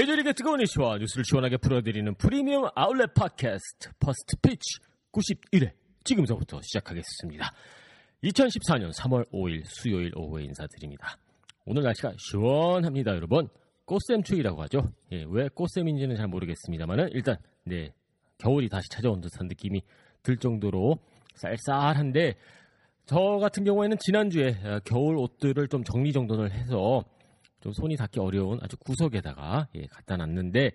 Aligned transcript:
메이저리그 0.00 0.32
뜨거운 0.32 0.62
이슈와 0.62 0.96
뉴스를 0.96 1.24
시원하게 1.26 1.58
풀어드리는 1.58 2.14
프리미엄 2.14 2.70
아울렛 2.74 3.12
팟캐스트 3.12 3.90
퍼스트 4.00 4.36
피치 4.40 4.78
91회 5.12 5.72
지금서부터 6.04 6.62
시작하겠습니다. 6.62 7.52
2014년 8.24 8.94
3월 8.94 9.30
5일 9.30 9.62
수요일 9.66 10.12
오후에 10.16 10.44
인사드립니다. 10.44 11.18
오늘 11.66 11.82
날씨가 11.82 12.14
시원합니다, 12.16 13.14
여러분. 13.14 13.48
꽃샘 13.84 14.22
추위라고 14.22 14.62
하죠. 14.62 14.90
예, 15.12 15.26
왜 15.28 15.48
꽃샘인지는 15.48 16.16
잘 16.16 16.28
모르겠습니다만은 16.28 17.10
일단 17.12 17.36
네 17.64 17.92
겨울이 18.38 18.70
다시 18.70 18.88
찾아온 18.88 19.20
듯한 19.20 19.48
느낌이 19.48 19.82
들 20.22 20.38
정도로 20.38 20.96
쌀쌀한데 21.34 22.36
저 23.04 23.18
같은 23.38 23.64
경우에는 23.64 23.98
지난주에 23.98 24.48
어, 24.64 24.80
겨울 24.82 25.18
옷들을 25.18 25.68
좀 25.68 25.84
정리 25.84 26.14
정돈을 26.14 26.52
해서 26.52 27.04
좀 27.60 27.72
손이 27.72 27.96
닿기 27.96 28.20
어려운 28.20 28.58
아주 28.62 28.76
구석에다가 28.78 29.68
예, 29.74 29.86
갖다 29.86 30.16
놨는데 30.16 30.72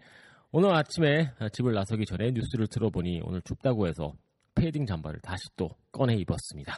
오늘 0.52 0.74
아침에 0.74 1.32
집을 1.52 1.74
나서기 1.74 2.06
전에 2.06 2.32
뉴스를 2.32 2.68
들어보니 2.68 3.22
오늘 3.24 3.42
춥다고 3.42 3.88
해서 3.88 4.14
패딩 4.54 4.86
잠바를 4.86 5.20
다시 5.20 5.44
또 5.58 5.70
꺼내 5.92 6.16
입었습니다. 6.16 6.78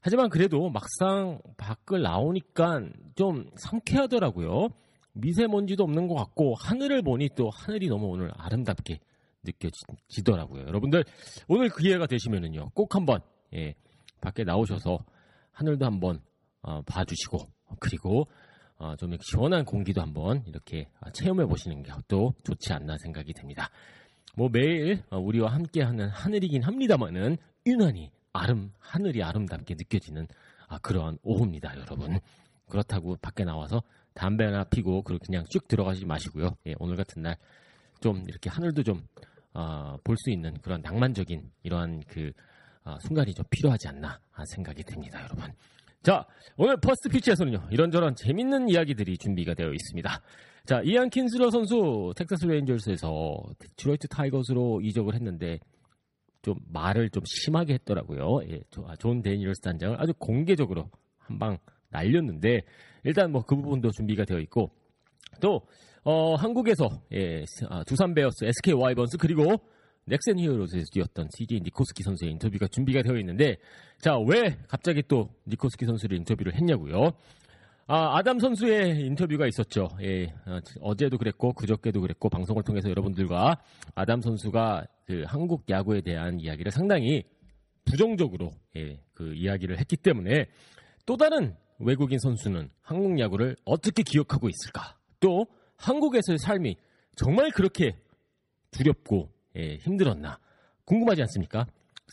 하지만 0.00 0.28
그래도 0.28 0.70
막상 0.70 1.40
밖을 1.56 2.02
나오니까 2.02 2.82
좀 3.16 3.50
상쾌하더라고요. 3.56 4.68
미세먼지도 5.14 5.82
없는 5.82 6.06
것 6.06 6.14
같고 6.14 6.54
하늘을 6.60 7.02
보니 7.02 7.30
또 7.34 7.50
하늘이 7.50 7.88
너무 7.88 8.06
오늘 8.06 8.30
아름답게 8.36 9.00
느껴지더라고요. 9.42 10.62
여러분들 10.66 11.04
오늘 11.48 11.70
기회가 11.70 12.06
되시면은요 12.06 12.70
꼭 12.74 12.94
한번 12.94 13.20
예, 13.54 13.74
밖에 14.20 14.44
나오셔서 14.44 14.98
하늘도 15.52 15.84
한번 15.84 16.20
어, 16.62 16.82
봐주시고 16.82 17.38
그리고 17.80 18.28
어, 18.78 18.96
좀 18.96 19.16
시원한 19.20 19.64
공기도 19.64 20.00
한번 20.00 20.42
이렇게 20.46 20.88
아, 21.00 21.10
체험해 21.10 21.46
보시는 21.46 21.82
게또 21.82 22.34
좋지 22.44 22.72
않나 22.72 22.96
생각이 22.98 23.32
듭니다. 23.32 23.70
뭐 24.36 24.48
매일 24.48 25.02
어, 25.10 25.18
우리와 25.18 25.52
함께하는 25.52 26.08
하늘이긴 26.08 26.62
합니다만은 26.62 27.36
유난히 27.66 28.10
아름 28.32 28.72
하늘이 28.78 29.22
아름답게 29.22 29.74
느껴지는 29.74 30.26
아, 30.68 30.78
그러한 30.78 31.18
오후입니다, 31.22 31.76
여러분. 31.76 32.18
그렇다고 32.68 33.16
밖에 33.16 33.44
나와서 33.44 33.82
담배나 34.14 34.64
피고 34.64 35.02
그냥 35.02 35.44
쭉 35.48 35.66
들어가지 35.68 36.04
마시고요. 36.04 36.56
예, 36.66 36.74
오늘 36.78 36.96
같은 36.96 37.22
날 37.22 37.36
좀 38.00 38.24
이렇게 38.28 38.48
하늘도 38.50 38.82
좀볼수 38.82 40.30
있는 40.30 40.54
그런 40.60 40.80
낭만적인 40.82 41.50
이러한 41.62 42.02
그 42.06 42.32
아, 42.84 42.96
순간이 43.00 43.34
좀 43.34 43.44
필요하지 43.50 43.88
않나 43.88 44.18
생각이 44.46 44.82
듭니다, 44.84 45.20
여러분. 45.22 45.52
자, 46.08 46.24
오늘 46.56 46.78
퍼스트 46.78 47.10
피치에서는요, 47.10 47.68
이런저런 47.70 48.14
재밌는 48.14 48.70
이야기들이 48.70 49.18
준비가 49.18 49.52
되어 49.52 49.70
있습니다. 49.74 50.22
자, 50.64 50.80
이안 50.82 51.10
킨슬러 51.10 51.50
선수, 51.50 52.14
텍사스 52.16 52.46
레인저스에서 52.46 53.42
디트로이트 53.58 54.08
타이거스로 54.08 54.80
이적을 54.80 55.12
했는데, 55.14 55.58
좀 56.40 56.54
말을 56.72 57.10
좀 57.10 57.22
심하게 57.26 57.74
했더라고요. 57.74 58.40
예, 58.48 58.60
조- 58.70 58.86
아, 58.88 58.96
존 58.96 59.20
데니얼스 59.20 59.60
단장을 59.60 60.00
아주 60.00 60.14
공개적으로 60.14 60.88
한 61.18 61.38
방 61.38 61.58
날렸는데, 61.90 62.62
일단 63.04 63.30
뭐 63.30 63.42
그 63.42 63.54
부분도 63.56 63.90
준비가 63.90 64.24
되어 64.24 64.38
있고, 64.38 64.70
또, 65.42 65.60
어, 66.04 66.36
한국에서, 66.36 66.88
예, 67.12 67.44
아, 67.68 67.84
두산 67.84 68.14
베어스, 68.14 68.46
SK 68.46 68.72
와이번스, 68.72 69.18
그리고 69.18 69.44
넥센 70.08 70.38
히어로즈에서 70.38 70.86
뛰었던 70.92 71.28
CJ 71.36 71.60
니코스키 71.60 72.02
선수의 72.02 72.32
인터뷰가 72.32 72.66
준비가 72.68 73.02
되어 73.02 73.16
있는데 73.18 73.56
자 74.00 74.16
왜 74.18 74.56
갑자기 74.68 75.02
또 75.06 75.30
니코스키 75.46 75.84
선수를 75.86 76.16
인터뷰를 76.18 76.54
했냐고요? 76.54 77.12
아 77.86 78.18
아담 78.18 78.38
선수의 78.38 79.00
인터뷰가 79.06 79.46
있었죠. 79.46 79.88
예, 80.02 80.26
어, 80.46 80.60
어제도 80.82 81.16
그랬고 81.16 81.54
그저께도 81.54 82.02
그랬고 82.02 82.28
방송을 82.28 82.62
통해서 82.62 82.90
여러분들과 82.90 83.62
아담 83.94 84.20
선수가 84.20 84.86
그 85.06 85.24
한국 85.26 85.64
야구에 85.70 86.02
대한 86.02 86.38
이야기를 86.40 86.70
상당히 86.70 87.24
부정적으로 87.86 88.50
예, 88.76 89.00
그 89.14 89.34
이야기를 89.34 89.78
했기 89.78 89.96
때문에 89.96 90.46
또 91.06 91.16
다른 91.16 91.54
외국인 91.78 92.18
선수는 92.18 92.68
한국 92.82 93.18
야구를 93.18 93.56
어떻게 93.64 94.02
기억하고 94.02 94.48
있을까? 94.50 94.98
또 95.20 95.46
한국에서의 95.76 96.38
삶이 96.38 96.76
정말 97.16 97.50
그렇게 97.50 97.96
두렵고 98.70 99.30
예, 99.30 99.37
힘들었나 99.80 100.38
궁금하지 100.84 101.22
않습니까? 101.22 101.66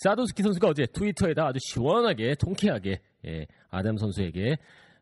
사도스키 0.03 0.43
선수가 0.43 0.67
어제 0.67 0.85
트위터에다 0.85 1.47
아주 1.47 1.59
시원하게 1.61 2.35
통쾌하게 2.35 2.99
예, 3.27 3.47
아담 3.69 3.97
선수에게 3.97 4.57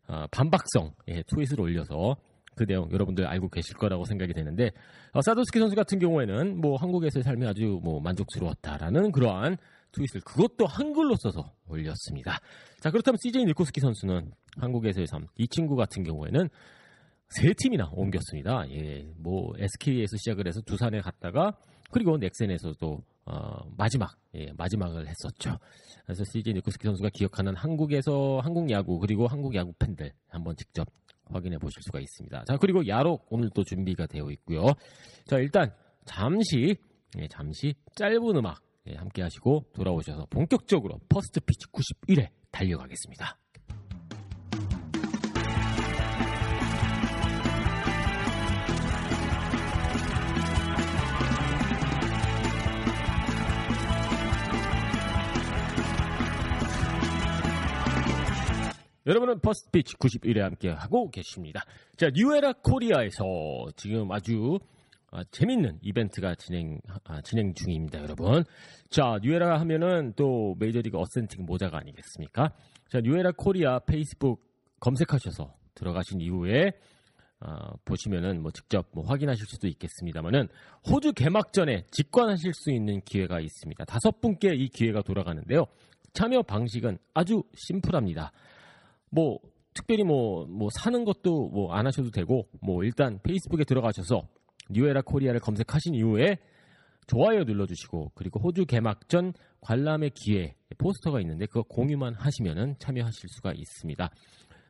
어, 0.08 0.26
반박성 0.32 0.94
예, 1.08 1.24
트윗을 1.24 1.60
올려서 1.60 2.16
그 2.56 2.66
내용 2.68 2.92
여러분들 2.92 3.26
알고 3.26 3.50
계실 3.50 3.76
거라고 3.76 4.06
생각이 4.06 4.34
되는데 4.34 4.72
어, 5.14 5.22
사도스키 5.22 5.58
선수 5.60 5.76
같은 5.76 5.98
경우에는 5.98 6.62
뭐 6.62 6.76
한국에서의 6.78 7.24
삶이 7.24 7.48
아주 7.48 7.80
뭐 7.84 8.00
만족스러웠다라는 8.02 9.12
그러한 9.12 9.58
트윗을 9.92 10.22
그것도 10.22 10.66
한글로 10.68 11.16
써서 11.16 11.52
올렸습니다. 11.68 12.40
자 12.80 12.92
그렇다면 12.92 13.18
CJ 13.22 13.46
니코스키 13.46 13.80
선수는 13.80 14.32
한국에서의 14.58 15.08
삶 15.08 15.26
이 15.38 15.48
친구 15.48 15.76
같은 15.76 16.04
경우에는 16.04 16.50
세 17.30 17.54
팀이나 17.58 17.90
옮겼습니다. 17.94 18.66
예, 18.70 19.08
뭐 19.18 19.54
SK에서 19.58 20.18
시작을 20.18 20.48
해서 20.48 20.62
두산에 20.62 21.02
갔다가 21.02 21.58
그리고 21.94 22.18
넥센에서도 22.18 23.04
어, 23.26 23.72
마지막 23.78 24.18
예, 24.36 24.52
마지막을 24.58 25.08
했었죠. 25.08 25.58
그래서 26.04 26.24
CJ 26.26 26.56
니코스키 26.56 26.86
선수가 26.86 27.10
기억하는 27.14 27.56
한국에서 27.56 28.42
한국 28.44 28.70
야구 28.72 29.00
그리고 29.00 29.28
한국 29.28 29.56
야구 29.56 29.74
팬들 29.80 30.12
한번 30.28 30.56
직접 30.58 30.88
확인해 31.26 31.58
보실 31.58 31.82
수가 31.84 32.00
있습니다. 32.00 32.44
자 32.46 32.58
그리고 32.58 32.86
야록 32.88 33.26
오늘 33.30 33.50
또 33.54 33.64
준비가 33.64 34.06
되어 34.08 34.30
있고요. 34.32 34.66
자 35.26 35.38
일단 35.38 35.72
잠시 36.06 36.76
예, 37.18 37.28
잠시 37.28 37.76
짧은 37.96 38.36
음악 38.36 38.62
예, 38.88 38.96
함께 38.96 39.22
하시고 39.22 39.66
돌아오셔서 39.74 40.26
본격적으로 40.26 41.00
퍼스트 41.08 41.40
피치 41.40 41.68
91회 41.68 42.28
달려가겠습니다. 42.52 43.38
여러분은 59.06 59.40
퍼스트 59.40 59.70
피치 59.72 59.96
91회 59.96 60.40
함께 60.40 60.70
하고 60.70 61.10
계십니다. 61.12 61.62
자, 61.98 62.10
뉴에라 62.14 62.54
코리아에서 62.54 63.26
지금 63.76 64.12
아주 64.12 64.60
아, 65.12 65.24
재밌는 65.30 65.80
이벤트가 65.82 66.34
진행 66.36 66.80
아, 67.04 67.22
진행 67.22 67.54
중입니다, 67.54 68.02
여러분. 68.02 68.44
자, 68.90 69.20
뉴에라 69.22 69.60
하면은 69.60 70.14
또 70.16 70.56
메이저리그 70.58 70.98
authentic 70.98 71.46
모자가 71.46 71.78
아니겠습니까? 71.80 72.54
자, 72.90 73.02
뉴에라 73.02 73.34
코리아 73.36 73.80
페이스북 73.80 74.42
검색하셔서 74.80 75.54
들어가신 75.76 76.22
이후에 76.22 76.72
아, 77.42 77.74
보시면은 77.84 78.42
뭐 78.42 78.52
직접 78.52 78.88
뭐 78.94 79.06
확인하실 79.06 79.46
수도 79.48 79.68
있겠습니다만은 79.68 80.48
호주 80.90 81.12
개막전에 81.12 81.88
직관하실 81.92 82.54
수 82.54 82.72
있는 82.72 83.02
기회가 83.02 83.42
있습니다. 83.42 83.84
다섯 83.84 84.22
분께 84.22 84.56
이 84.56 84.70
기회가 84.70 85.02
돌아가는데요. 85.02 85.66
참여 86.14 86.44
방식은 86.44 86.98
아주 87.14 87.44
심플합니다. 87.54 88.32
뭐 89.14 89.38
특별히 89.74 90.04
뭐, 90.04 90.46
뭐 90.48 90.70
사는 90.82 91.06
것도 91.06 91.50
뭐 91.50 91.74
안 91.74 91.86
하셔도 91.88 92.10
되고 92.10 92.48
뭐 92.62 92.84
일단 92.84 93.20
페이스북에 93.24 93.64
들어가셔서 93.64 94.28
뉴에라 94.70 95.02
코리아를 95.02 95.40
검색하신 95.40 95.96
이후에 95.96 96.38
좋아요 97.08 97.44
눌러주시고 97.44 98.12
그리고 98.16 98.40
호주 98.40 98.66
개막전 98.66 99.34
관람의 99.62 100.12
기회 100.12 100.56
포스터가 100.78 101.20
있는데 101.22 101.46
그거 101.46 101.64
공유만 101.64 102.16
하시면은 102.16 102.76
참여하실 102.80 103.30
수가 103.30 103.54
있습니다. 103.54 104.10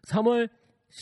3월 0.10 0.50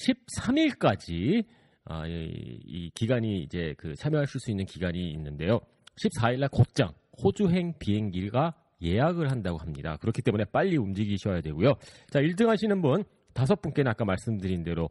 13일까지 0.06 1.46
아, 1.86 2.06
이, 2.08 2.60
이 2.66 2.92
기간이 2.94 3.42
이제 3.44 3.74
그 3.78 3.96
참여하실 3.96 4.40
수 4.40 4.52
있는 4.52 4.66
기간이 4.66 5.12
있는데요. 5.12 5.60
14일날 5.96 6.52
곧장 6.52 6.94
호주행 7.24 7.74
비행기가 7.80 8.54
예약을 8.82 9.32
한다고 9.32 9.58
합니다. 9.58 9.98
그렇기 9.98 10.22
때문에 10.22 10.46
빨리 10.46 10.78
움직이셔야 10.78 11.42
되고요. 11.42 11.74
자, 12.10 12.20
1등 12.20 12.48
하시는 12.48 12.82
분 12.82 13.04
다섯 13.33 13.62
분께는 13.62 13.89
아까 13.89 14.06
말씀드린 14.06 14.63
대로 14.63 14.89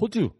호주 0.00 0.30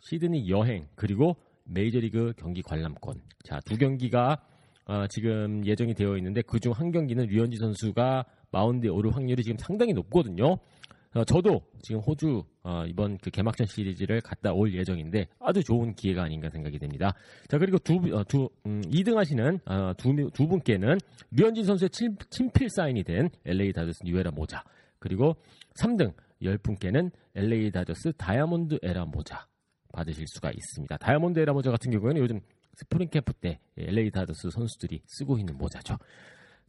시드니 0.00 0.48
여행 0.50 0.86
그리고 0.94 1.36
메이저리그 1.64 2.34
경기 2.36 2.62
관람권. 2.62 3.22
자, 3.42 3.60
두 3.64 3.76
경기가 3.76 4.42
어, 4.86 5.06
지금 5.08 5.64
예정이 5.64 5.94
되어 5.94 6.16
있는데 6.18 6.42
그중 6.42 6.72
한 6.72 6.92
경기는 6.92 7.24
류현진 7.24 7.58
선수가 7.58 8.24
마운드에 8.50 8.90
오를 8.90 9.14
확률이 9.14 9.42
지금 9.42 9.56
상당히 9.58 9.92
높거든요. 9.94 10.58
어, 11.14 11.24
저도 11.24 11.62
지금 11.80 12.00
호주 12.00 12.42
어, 12.64 12.84
이번 12.86 13.16
그 13.18 13.30
개막전 13.30 13.66
시리즈를 13.66 14.20
갔다 14.20 14.52
올 14.52 14.74
예정인데 14.74 15.28
아주 15.38 15.62
좋은 15.62 15.94
기회가 15.94 16.24
아닌가 16.24 16.50
생각이 16.50 16.78
됩니다. 16.78 17.14
자 17.48 17.56
그리고 17.56 17.78
두, 17.78 17.94
어, 18.12 18.24
두 18.24 18.50
음, 18.66 18.82
2등 18.82 19.14
하시는 19.14 19.60
어, 19.64 19.92
두, 19.96 20.12
두 20.32 20.46
분께는 20.48 20.98
류현진 21.30 21.64
선수의 21.64 21.90
친, 21.90 22.16
친필 22.30 22.68
사인이 22.68 23.02
된 23.04 23.30
LA 23.46 23.72
다저스 23.72 24.02
뉴에라 24.04 24.32
모자 24.32 24.64
그리고 24.98 25.36
3등 25.80 26.12
10분께는 26.44 27.10
LA 27.34 27.70
다저스 27.70 28.12
다이아몬드 28.16 28.78
에라 28.82 29.04
모자 29.06 29.46
받으실 29.92 30.24
수가 30.28 30.50
있습니다. 30.50 30.96
다이아몬드 30.98 31.38
에라 31.40 31.52
모자 31.52 31.70
같은 31.70 31.90
경우에는 31.90 32.20
요즘 32.20 32.40
스프링 32.74 33.08
캠프 33.08 33.32
때 33.32 33.58
LA 33.76 34.10
다저스 34.10 34.50
선수들이 34.50 35.02
쓰고 35.06 35.38
있는 35.38 35.56
모자죠. 35.56 35.96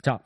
자, 0.01 0.19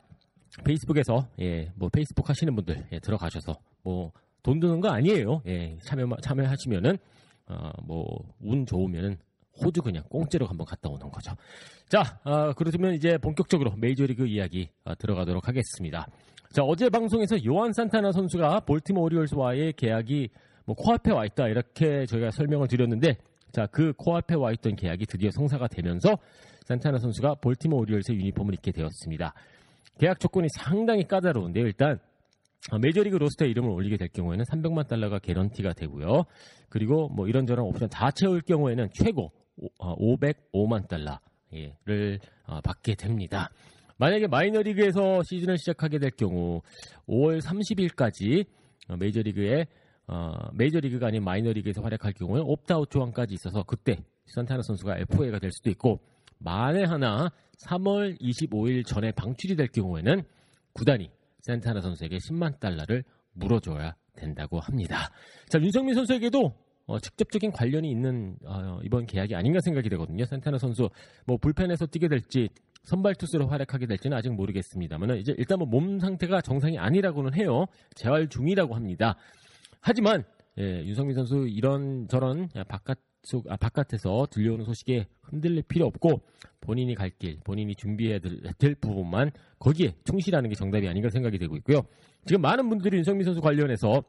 페이스북에서 0.64 1.28
예, 1.40 1.72
뭐 1.76 1.88
페이스북 1.88 2.28
하시는 2.28 2.54
분들 2.54 2.88
예, 2.92 2.98
들어가셔서 3.00 3.58
뭐 3.82 4.12
돈 4.42 4.60
드는 4.60 4.80
거 4.80 4.88
아니에요. 4.88 5.42
예, 5.46 5.76
참여 5.84 6.06
참여하시면은 6.22 6.98
어, 7.46 7.70
뭐운 7.82 8.64
좋으면은 8.66 9.18
호주 9.62 9.82
그냥 9.82 10.02
공짜로 10.08 10.46
한번 10.46 10.66
갔다 10.66 10.88
오는 10.88 11.10
거죠. 11.10 11.32
자, 11.88 12.20
어, 12.24 12.52
그렇다면 12.52 12.94
이제 12.94 13.18
본격적으로 13.18 13.74
메이저리그 13.76 14.26
이야기 14.26 14.68
어, 14.84 14.94
들어가도록 14.94 15.48
하겠습니다. 15.48 16.06
자, 16.52 16.62
어제 16.62 16.88
방송에서 16.88 17.44
요한 17.44 17.72
산타나 17.72 18.12
선수가 18.12 18.60
볼티모 18.60 19.00
오리올스와의 19.02 19.74
계약이 19.74 20.30
뭐 20.66 20.74
코앞에 20.74 21.12
와 21.12 21.24
있다 21.24 21.48
이렇게 21.48 22.06
저희가 22.06 22.30
설명을 22.32 22.68
드렸는데 22.68 23.16
자, 23.52 23.66
그 23.66 23.92
코앞에 23.96 24.34
와 24.34 24.52
있던 24.52 24.76
계약이 24.76 25.06
드디어 25.06 25.30
성사가 25.32 25.68
되면서 25.68 26.16
산타나 26.66 26.98
선수가 26.98 27.36
볼티모 27.36 27.76
오리올스의 27.78 28.18
유니폼을 28.18 28.54
입게 28.54 28.72
되었습니다. 28.72 29.34
계약 29.98 30.20
조건이 30.20 30.48
상당히 30.56 31.06
까다로운데요. 31.06 31.66
일단 31.66 31.98
메이저리그 32.80 33.16
로스터에 33.16 33.48
이름을 33.48 33.70
올리게 33.70 33.96
될 33.96 34.08
경우에는 34.08 34.44
300만 34.44 34.86
달러가 34.86 35.18
개런티가 35.18 35.72
되고요. 35.72 36.24
그리고 36.68 37.08
뭐 37.08 37.26
이런저런 37.26 37.66
옵션 37.66 37.88
다 37.88 38.10
채울 38.10 38.40
경우에는 38.42 38.88
최고 38.92 39.32
505만 39.78 40.88
달러를 40.88 42.20
어, 42.46 42.60
받게 42.60 42.94
됩니다. 42.94 43.50
만약에 43.98 44.26
마이너리그에서 44.28 45.22
시즌을 45.22 45.58
시작하게 45.58 45.98
될 45.98 46.10
경우 46.10 46.62
5월 47.06 47.40
30일까지 47.42 48.46
메이저리그에 48.98 49.66
어, 50.06 50.32
메이저리그가 50.54 51.08
아닌 51.08 51.22
마이너리그에서 51.22 51.82
활약할 51.82 52.14
경우에 52.14 52.40
옵다웃 52.42 52.90
조항까지 52.90 53.34
있어서 53.34 53.62
그때 53.62 53.96
산타나 54.26 54.62
선수가 54.62 54.98
FA가 54.98 55.38
될 55.38 55.52
수도 55.52 55.70
있고 55.70 56.00
만에 56.38 56.84
하나 56.84 57.30
3월 57.66 58.18
25일 58.20 58.86
전에 58.86 59.12
방출이 59.12 59.56
될 59.56 59.68
경우에는 59.68 60.22
구단이 60.72 61.10
산타나 61.40 61.80
선수에게 61.80 62.16
10만 62.16 62.58
달러를 62.58 63.04
물어줘야 63.34 63.94
된다고 64.16 64.60
합니다. 64.60 65.10
자, 65.48 65.60
윤성민 65.60 65.94
선수에게도 65.94 66.54
어, 66.90 66.98
직접적인 66.98 67.52
관련이 67.52 67.88
있는 67.88 68.34
어, 68.44 68.80
이번 68.82 69.06
계약이 69.06 69.36
아닌가 69.36 69.60
생각이 69.60 69.88
되거든요. 69.90 70.24
산타나 70.24 70.58
선수 70.58 70.90
뭐 71.24 71.36
불펜에서 71.36 71.86
뛰게 71.86 72.08
될지 72.08 72.48
선발 72.82 73.14
투수로 73.14 73.46
활약하게 73.46 73.86
될지는 73.86 74.16
아직 74.16 74.32
모르겠습니다만 74.32 75.16
이제 75.18 75.32
일단 75.38 75.58
뭐 75.58 75.68
몸 75.70 76.00
상태가 76.00 76.40
정상이 76.40 76.78
아니라고는 76.78 77.34
해요. 77.34 77.66
재활 77.94 78.28
중이라고 78.28 78.74
합니다. 78.74 79.14
하지만 79.80 80.24
예, 80.58 80.84
윤성민 80.84 81.14
선수 81.14 81.46
이런 81.48 82.08
저런 82.08 82.48
바깥 82.66 82.98
속 83.22 83.48
아, 83.50 83.56
바깥에서 83.56 84.26
들려오는 84.30 84.64
소식에 84.64 85.06
흔들릴 85.22 85.62
필요 85.68 85.86
없고 85.86 86.22
본인이 86.60 86.94
갈 86.94 87.10
길, 87.10 87.38
본인이 87.44 87.74
준비해야 87.76 88.18
될, 88.18 88.40
될, 88.58 88.74
부분만 88.74 89.30
거기에 89.58 89.92
충실하는 90.04 90.48
게 90.48 90.56
정답이 90.56 90.88
아닌가 90.88 91.10
생각이 91.10 91.38
되고 91.38 91.54
있고요. 91.58 91.82
지금 92.24 92.40
많은 92.40 92.68
분들이 92.68 92.96
윤석민 92.96 93.24
선수 93.26 93.40
관련해서 93.40 94.02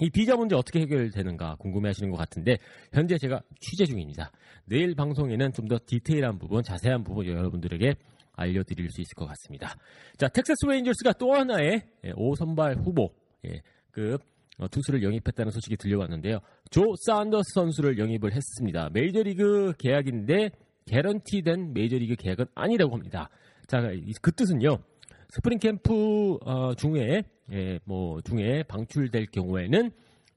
이 0.00 0.10
비자 0.10 0.36
문제 0.36 0.54
어떻게 0.54 0.80
해결되는가 0.80 1.56
궁금해하시는 1.56 2.10
것 2.10 2.16
같은데 2.16 2.58
현재 2.92 3.16
제가 3.18 3.40
취재 3.60 3.84
중입니다. 3.84 4.30
내일 4.66 4.94
방송에는 4.94 5.52
좀 5.52 5.66
더 5.68 5.78
디테일한 5.84 6.38
부분, 6.38 6.62
자세한 6.62 7.02
부분 7.02 7.26
여러분들에게 7.26 7.94
알려드릴 8.34 8.90
수 8.90 9.00
있을 9.00 9.14
것 9.14 9.26
같습니다. 9.26 9.76
자, 10.16 10.28
텍사스 10.28 10.66
레인저스가 10.66 11.14
또 11.14 11.34
하나의 11.34 11.82
5선발 12.04 12.78
예, 12.78 12.82
후보 12.82 13.10
예, 13.46 13.62
급 13.90 14.20
어, 14.58 14.68
투수를 14.68 15.02
영입했다는 15.02 15.50
소식이 15.50 15.76
들려왔는데요. 15.76 16.38
조 16.70 16.82
산더스 17.06 17.52
선수를 17.54 17.98
영입을 17.98 18.32
했습니다. 18.32 18.90
메이저리그 18.92 19.74
계약인데 19.78 20.50
개런티된 20.86 21.74
메이저리그 21.74 22.16
계약은 22.16 22.46
아니라고 22.54 22.94
합니다. 22.94 23.28
자, 23.66 23.82
그 24.22 24.32
뜻은요. 24.32 24.78
스프링 25.30 25.58
캠프 25.58 26.38
어, 26.44 26.74
중에 26.74 27.22
예, 27.52 27.78
뭐 27.84 28.20
중에 28.22 28.62
방출될 28.64 29.26
경우에는 29.26 29.90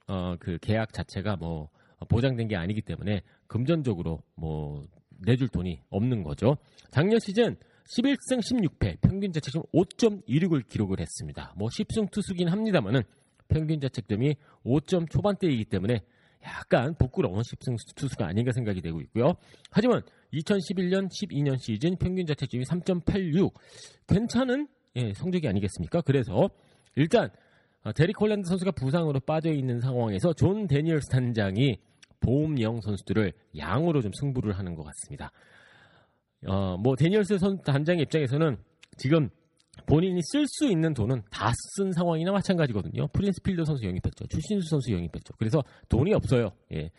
어, 0.07 0.35
그 0.39 0.57
계약 0.59 0.93
자체가 0.93 1.35
뭐 1.37 1.69
보장된 2.07 2.47
게 2.47 2.55
아니기 2.55 2.81
때문에 2.81 3.21
금전적으로 3.47 4.21
뭐 4.35 4.83
내줄 5.19 5.49
돈이 5.49 5.81
없는 5.89 6.23
거죠. 6.23 6.57
작년 6.91 7.19
시즌 7.19 7.57
11승 7.89 8.39
16패 8.39 9.01
평균 9.01 9.31
자책점 9.31 9.63
5.16을 9.73 10.67
기록을 10.67 10.99
했습니다. 10.99 11.53
뭐 11.57 11.67
10승 11.69 12.11
투수긴 12.11 12.47
합니다만은 12.47 13.01
평균 13.47 13.79
자책점이 13.79 14.35
5점 14.63 15.09
초반대이기 15.09 15.65
때문에 15.65 16.01
약간 16.43 16.95
부끄러운 16.95 17.41
10승 17.41 17.75
투수가 17.95 18.25
아닌가 18.25 18.51
생각이 18.53 18.81
되고 18.81 19.01
있고요. 19.01 19.33
하지만 19.71 20.01
2011년, 20.33 21.09
12년 21.09 21.59
시즌 21.59 21.97
평균 21.97 22.25
자책점이 22.27 22.63
3.86 22.63 23.51
괜찮은 24.07 24.67
예, 24.95 25.13
성적이 25.13 25.47
아니겠습니까? 25.47 26.01
그래서 26.01 26.49
일단 26.95 27.29
어, 27.83 27.91
데릭 27.93 28.19
홀랜드 28.19 28.47
선수가 28.47 28.71
부상으로 28.71 29.19
빠져 29.21 29.51
있는 29.51 29.79
상황에서 29.79 30.33
존 30.33 30.67
데니얼스 30.67 31.09
단장이 31.09 31.77
보험형 32.19 32.81
선수들을 32.81 33.31
양으로 33.57 34.01
좀 34.01 34.11
승부를 34.13 34.57
하는 34.57 34.75
것 34.75 34.83
같습니다. 34.83 35.31
어, 36.47 36.77
뭐 36.77 36.95
데니얼스 36.95 37.37
선 37.37 37.61
단장의 37.61 38.03
입장에서는 38.03 38.57
지금 38.97 39.29
본인이 39.85 40.19
쓸 40.23 40.45
수 40.47 40.67
있는 40.67 40.93
돈은 40.93 41.21
다 41.31 41.51
쓴 41.77 41.93
상황이나 41.93 42.31
마찬가지거든요. 42.33 43.07
프린스 43.13 43.41
필더 43.41 43.63
선수 43.63 43.85
영입했죠. 43.85 44.27
추신수 44.27 44.69
선수 44.69 44.91
영입했죠. 44.91 45.33
그래서 45.37 45.63
돈이 45.87 46.13
없어요. 46.13 46.51
예. 46.73 46.89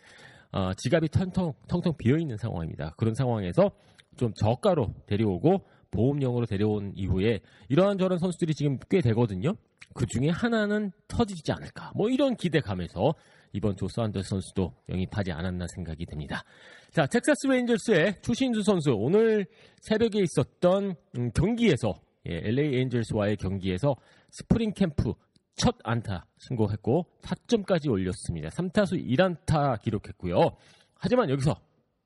어, 0.51 0.73
지갑이 0.73 1.09
텅텅, 1.09 1.53
텅텅 1.67 1.93
비어 1.97 2.17
있는 2.17 2.35
상황입니다. 2.37 2.95
그런 2.97 3.13
상황에서 3.13 3.69
좀 4.17 4.33
저가로 4.33 4.93
데려오고 5.05 5.63
보험용으로 5.91 6.45
데려온 6.45 6.93
이후에 6.95 7.39
이러한 7.69 7.97
저런 7.97 8.17
선수들이 8.17 8.53
지금 8.53 8.79
꽤 8.89 9.01
되거든요. 9.01 9.53
그 9.93 10.05
중에 10.05 10.29
하나는 10.29 10.91
터지지 11.07 11.51
않을까. 11.51 11.91
뭐 11.95 12.09
이런 12.09 12.35
기대감에서 12.35 13.13
이번 13.53 13.75
조 13.75 13.99
산더스 13.99 14.21
선수도 14.23 14.73
영입하지 14.89 15.31
않았나 15.31 15.65
생각이 15.75 16.05
듭니다. 16.05 16.43
자, 16.91 17.05
텍사스 17.05 17.47
레인저스의 17.47 18.21
추신수 18.21 18.63
선수 18.63 18.91
오늘 18.93 19.45
새벽에 19.81 20.19
있었던 20.21 20.95
음, 21.17 21.31
경기에서 21.33 21.93
예, 22.29 22.41
LA 22.43 22.79
엔젤스와의 22.81 23.37
경기에서 23.37 23.95
스프링 24.29 24.73
캠프 24.73 25.13
첫 25.55 25.75
안타 25.83 26.25
신고했고 26.37 27.05
타점까지 27.21 27.89
올렸습니다. 27.89 28.49
3타수 28.49 29.03
1안타 29.05 29.81
기록했고요. 29.81 30.51
하지만 30.95 31.29
여기서 31.29 31.59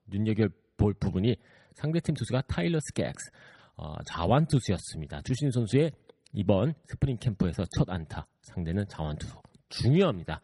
눈여겨볼 0.08 0.94
부분이 0.96 1.36
상대팀 1.74 2.16
투수가 2.16 2.44
타일러 2.48 2.80
스캑스 2.82 3.32
어, 3.78 3.96
좌완 4.06 4.46
투수였습니다. 4.48 5.22
추신수 5.22 5.52
선수의 5.52 5.92
이번 6.34 6.74
스프링 6.86 7.18
캠프에서 7.18 7.64
첫 7.78 7.90
안타 7.90 8.28
상대는 8.42 8.86
좌완 8.88 9.18
투수 9.18 9.36
중요합니다. 9.70 10.42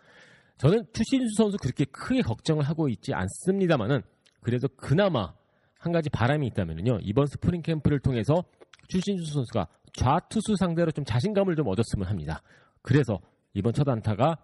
저는 0.57 0.85
추신수 0.93 1.35
선수 1.37 1.57
그렇게 1.57 1.85
크게 1.85 2.21
걱정을 2.21 2.63
하고 2.63 2.87
있지 2.87 3.13
않습니다만은 3.13 4.01
그래도 4.41 4.67
그나마 4.77 5.33
한 5.79 5.91
가지 5.91 6.09
바람이 6.09 6.45
있다면요 6.47 6.99
이번 7.01 7.25
스프링 7.25 7.61
캠프를 7.61 7.99
통해서 7.99 8.43
추신수 8.87 9.33
선수가 9.33 9.67
좌투수 9.93 10.55
상대로 10.57 10.91
좀 10.91 11.03
자신감을 11.03 11.55
좀 11.55 11.67
얻었으면 11.67 12.07
합니다. 12.07 12.41
그래서 12.81 13.19
이번 13.53 13.73
첫 13.73 13.87
안타가 13.87 14.37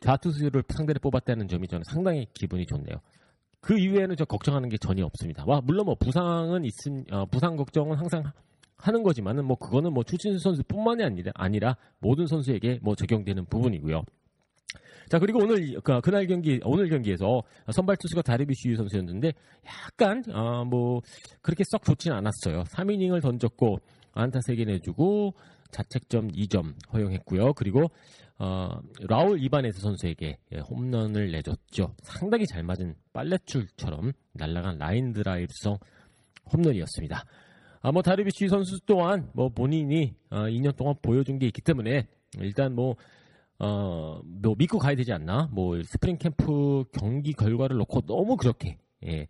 좌투수를 0.00 0.64
상대를 0.68 1.00
뽑았다는 1.00 1.48
점이 1.48 1.68
저는 1.68 1.82
상당히 1.84 2.26
기분이 2.34 2.66
좋네요. 2.66 2.96
그 3.64 3.78
이외에는 3.78 4.14
저 4.16 4.26
걱정하는 4.26 4.68
게 4.68 4.76
전혀 4.76 5.06
없습니다. 5.06 5.42
와 5.46 5.62
물론 5.64 5.86
뭐 5.86 5.94
부상은 5.94 6.66
있은 6.66 7.06
어, 7.10 7.24
부상 7.24 7.56
걱정은 7.56 7.96
항상 7.96 8.22
하는 8.76 9.02
거지만은 9.02 9.46
뭐 9.46 9.56
그거는 9.56 9.94
뭐 9.94 10.04
추신수 10.04 10.38
선수뿐만이 10.38 11.02
아니라 11.02 11.32
아니라 11.34 11.76
모든 11.98 12.26
선수에게 12.26 12.80
뭐 12.82 12.94
적용되는 12.94 13.46
부분이고요. 13.46 14.02
자 15.08 15.18
그리고 15.18 15.38
오늘 15.38 15.80
그, 15.82 15.98
그날 16.02 16.26
경기 16.26 16.60
오늘 16.62 16.90
경기에서 16.90 17.42
선발 17.72 17.96
투수가 17.96 18.20
다르비슈 18.20 18.68
유 18.68 18.76
선수였는데 18.76 19.32
약간 19.66 20.22
어, 20.30 20.66
뭐 20.66 21.00
그렇게 21.40 21.64
썩 21.66 21.84
좋지는 21.84 22.14
않았어요. 22.18 22.64
3이닝을 22.64 23.22
던졌고 23.22 23.78
안타 24.12 24.40
3개 24.40 24.66
내주고 24.66 25.32
자책점 25.70 26.28
2점 26.32 26.74
허용했고요. 26.92 27.54
그리고 27.54 27.90
어, 28.38 28.80
라울 29.08 29.42
이바네스 29.42 29.80
선수에게 29.80 30.38
예, 30.52 30.58
홈런을 30.58 31.30
내줬죠. 31.30 31.94
상당히 32.02 32.46
잘 32.46 32.62
맞은 32.62 32.94
빨래줄처럼 33.12 34.12
날아간 34.32 34.78
라인 34.78 35.12
드라이브성 35.12 35.78
홈런이었습니다. 36.52 37.24
아, 37.80 37.92
뭐 37.92 38.02
다르비쉬 38.02 38.48
선수 38.48 38.80
또한 38.86 39.30
뭐 39.34 39.50
본인이 39.50 40.14
어, 40.30 40.44
2년 40.44 40.74
동안 40.76 40.94
보여준 41.00 41.38
게 41.38 41.46
있기 41.46 41.60
때문에 41.60 42.06
일단 42.40 42.74
뭐 42.74 42.96
어, 43.58 44.20
뭐 44.24 44.54
믿고 44.58 44.78
가야 44.78 44.96
되지 44.96 45.12
않나? 45.12 45.48
뭐 45.52 45.80
스프링 45.82 46.18
캠프 46.18 46.84
경기 46.92 47.32
결과를 47.32 47.76
놓고 47.76 48.02
너무 48.02 48.36
그렇게 48.36 48.78
예, 49.06 49.28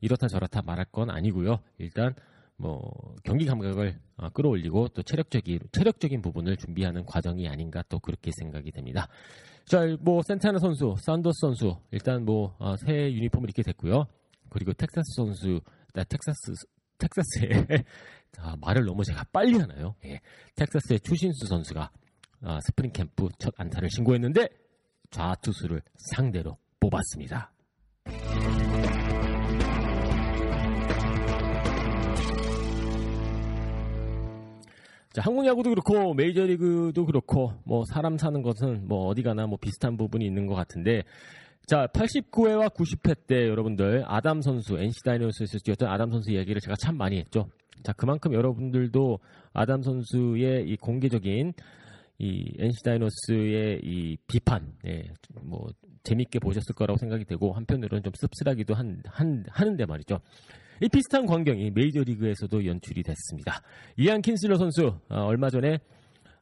이렇다 0.00 0.28
저렇다 0.28 0.62
말할 0.62 0.86
건 0.86 1.10
아니고요. 1.10 1.60
일단 1.78 2.14
뭐 2.62 3.16
경기 3.24 3.44
감각을 3.44 3.98
어, 4.18 4.28
끌어올리고 4.30 4.88
또 4.88 5.02
체력적인 5.02 5.58
체력적인 5.72 6.22
부분을 6.22 6.56
준비하는 6.56 7.04
과정이 7.04 7.48
아닌가 7.48 7.82
또 7.88 7.98
그렇게 7.98 8.30
생각이 8.38 8.70
됩니다. 8.70 9.08
자, 9.64 9.80
뭐 10.00 10.22
산타나 10.22 10.60
선수, 10.60 10.94
산더스 11.00 11.40
선수 11.40 11.76
일단 11.90 12.24
뭐 12.24 12.40
새 12.40 12.52
어, 12.60 13.10
유니폼을 13.10 13.50
입게 13.50 13.64
됐고요. 13.64 14.06
그리고 14.48 14.72
텍사스 14.72 15.14
선수, 15.16 15.60
나 15.92 16.04
텍사스 16.04 16.52
텍사스의 16.98 17.84
아, 18.38 18.54
말을 18.60 18.84
너무 18.84 19.02
제가 19.02 19.24
빨리 19.32 19.58
하나요? 19.58 19.96
예, 20.04 20.20
텍사스의 20.54 21.00
추신수 21.00 21.46
선수가 21.46 21.90
아, 22.42 22.60
스프링 22.64 22.92
캠프 22.92 23.28
첫 23.38 23.52
안타를 23.56 23.88
신고했는데 23.90 24.48
좌투수를 25.10 25.82
상대로 25.96 26.58
뽑았습니다. 26.78 27.52
한국 35.18 35.46
야구도 35.46 35.70
그렇고 35.70 36.14
메이저리그도 36.14 37.04
그렇고 37.04 37.52
뭐 37.64 37.84
사람 37.84 38.16
사는 38.16 38.40
것은 38.42 38.88
뭐 38.88 39.06
어디 39.08 39.22
가나 39.22 39.46
뭐 39.46 39.58
비슷한 39.60 39.96
부분이 39.96 40.24
있는 40.24 40.46
것 40.46 40.54
같은데 40.54 41.02
자, 41.66 41.86
89회와 41.86 42.74
90회 42.74 43.16
때 43.26 43.48
여러분들 43.48 44.04
아담 44.06 44.40
선수 44.40 44.78
NC 44.78 45.02
다이노스에서 45.04 45.58
뛰었던 45.64 45.88
아담 45.88 46.10
선수 46.10 46.32
이야기를 46.32 46.60
제가 46.60 46.74
참 46.76 46.96
많이 46.96 47.18
했죠. 47.18 47.48
자, 47.84 47.92
그만큼 47.92 48.32
여러분들도 48.34 49.18
아담 49.52 49.82
선수의 49.82 50.68
이 50.68 50.76
공개적인 50.76 51.52
이 52.18 52.54
NC 52.58 52.82
다이노스의 52.84 53.80
이 53.82 54.16
비판, 54.26 54.72
예, 54.86 55.04
뭐 55.42 55.68
재밌게 56.04 56.40
보셨을 56.40 56.74
거라고 56.74 56.98
생각이 56.98 57.24
되고 57.24 57.52
한편으로는 57.52 58.02
좀 58.02 58.12
씁쓸하기도 58.16 58.74
한, 58.74 59.02
한 59.06 59.44
하는데 59.48 59.86
말이죠. 59.86 60.20
이 60.82 60.88
비슷한 60.88 61.26
광경이 61.26 61.70
메이저리그에서도 61.70 62.66
연출이 62.66 63.04
됐습니다. 63.04 63.62
이안 63.98 64.20
킨슬러 64.20 64.56
선수 64.56 64.98
어, 65.08 65.26
얼마 65.26 65.48
전에 65.48 65.78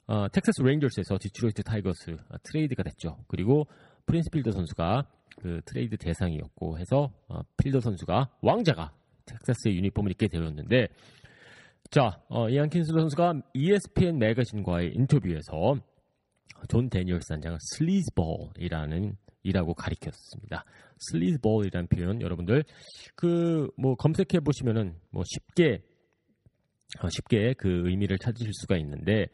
어, 0.07 0.29
텍사스 0.29 0.63
레인저스에서 0.63 1.19
디트로이트 1.21 1.63
타이거스 1.63 2.13
어, 2.13 2.37
트레이드가 2.43 2.83
됐죠. 2.83 3.19
그리고 3.29 3.67
프린스 4.07 4.31
필더 4.31 4.53
선수가 4.53 5.07
그 5.43 5.61
트레이드 5.67 5.99
대상이었고 5.99 6.79
해서 6.79 7.13
어, 7.29 7.43
필더 7.59 7.81
선수가 7.81 8.31
왕자가 8.41 8.95
텍사스의 9.27 9.77
유니폼을 9.77 10.13
입게 10.13 10.27
되었는데 10.29 10.89
자 11.91 12.23
어, 12.31 12.49
이안 12.49 12.71
킨슬러 12.71 13.01
선수가 13.01 13.43
ESPN 13.53 14.19
매거진과의 14.19 14.95
인터뷰에서 14.95 15.75
존 16.71 16.89
데니얼스 16.89 17.29
단장을 17.29 17.59
sleazeball이라는 17.61 19.17
이라고 19.43 19.75
가리켰습니다. 19.75 20.65
sleazeball이라는 20.99 21.89
표현 21.89 22.21
여러분들 22.21 22.65
그 23.17 23.69
뭐 23.77 23.95
검색해 23.95 24.41
보시면은 24.45 24.97
뭐 25.11 25.23
쉽게 25.27 25.83
어, 27.01 27.09
쉽게 27.09 27.55
그 27.55 27.89
의미를 27.89 28.19
찾으실 28.19 28.53
수가 28.53 28.77
있는데 28.79 29.27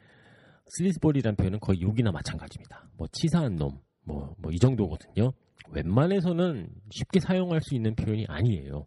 sleazeball이라는 0.69 1.37
표현은 1.37 1.61
거의 1.61 1.81
욕이나 1.81 2.11
마찬가지입니다. 2.13 2.89
뭐 2.97 3.07
치사한 3.13 3.57
놈, 3.57 3.81
뭐 4.05 4.35
뭐 4.39 4.53
이 4.53 4.59
정도거든요. 4.59 5.33
웬만해서는 5.71 6.69
쉽게 6.91 7.19
사용할 7.21 7.61
수 7.63 7.75
있는 7.75 7.95
표현이 7.97 8.27
아니에요. 8.29 8.87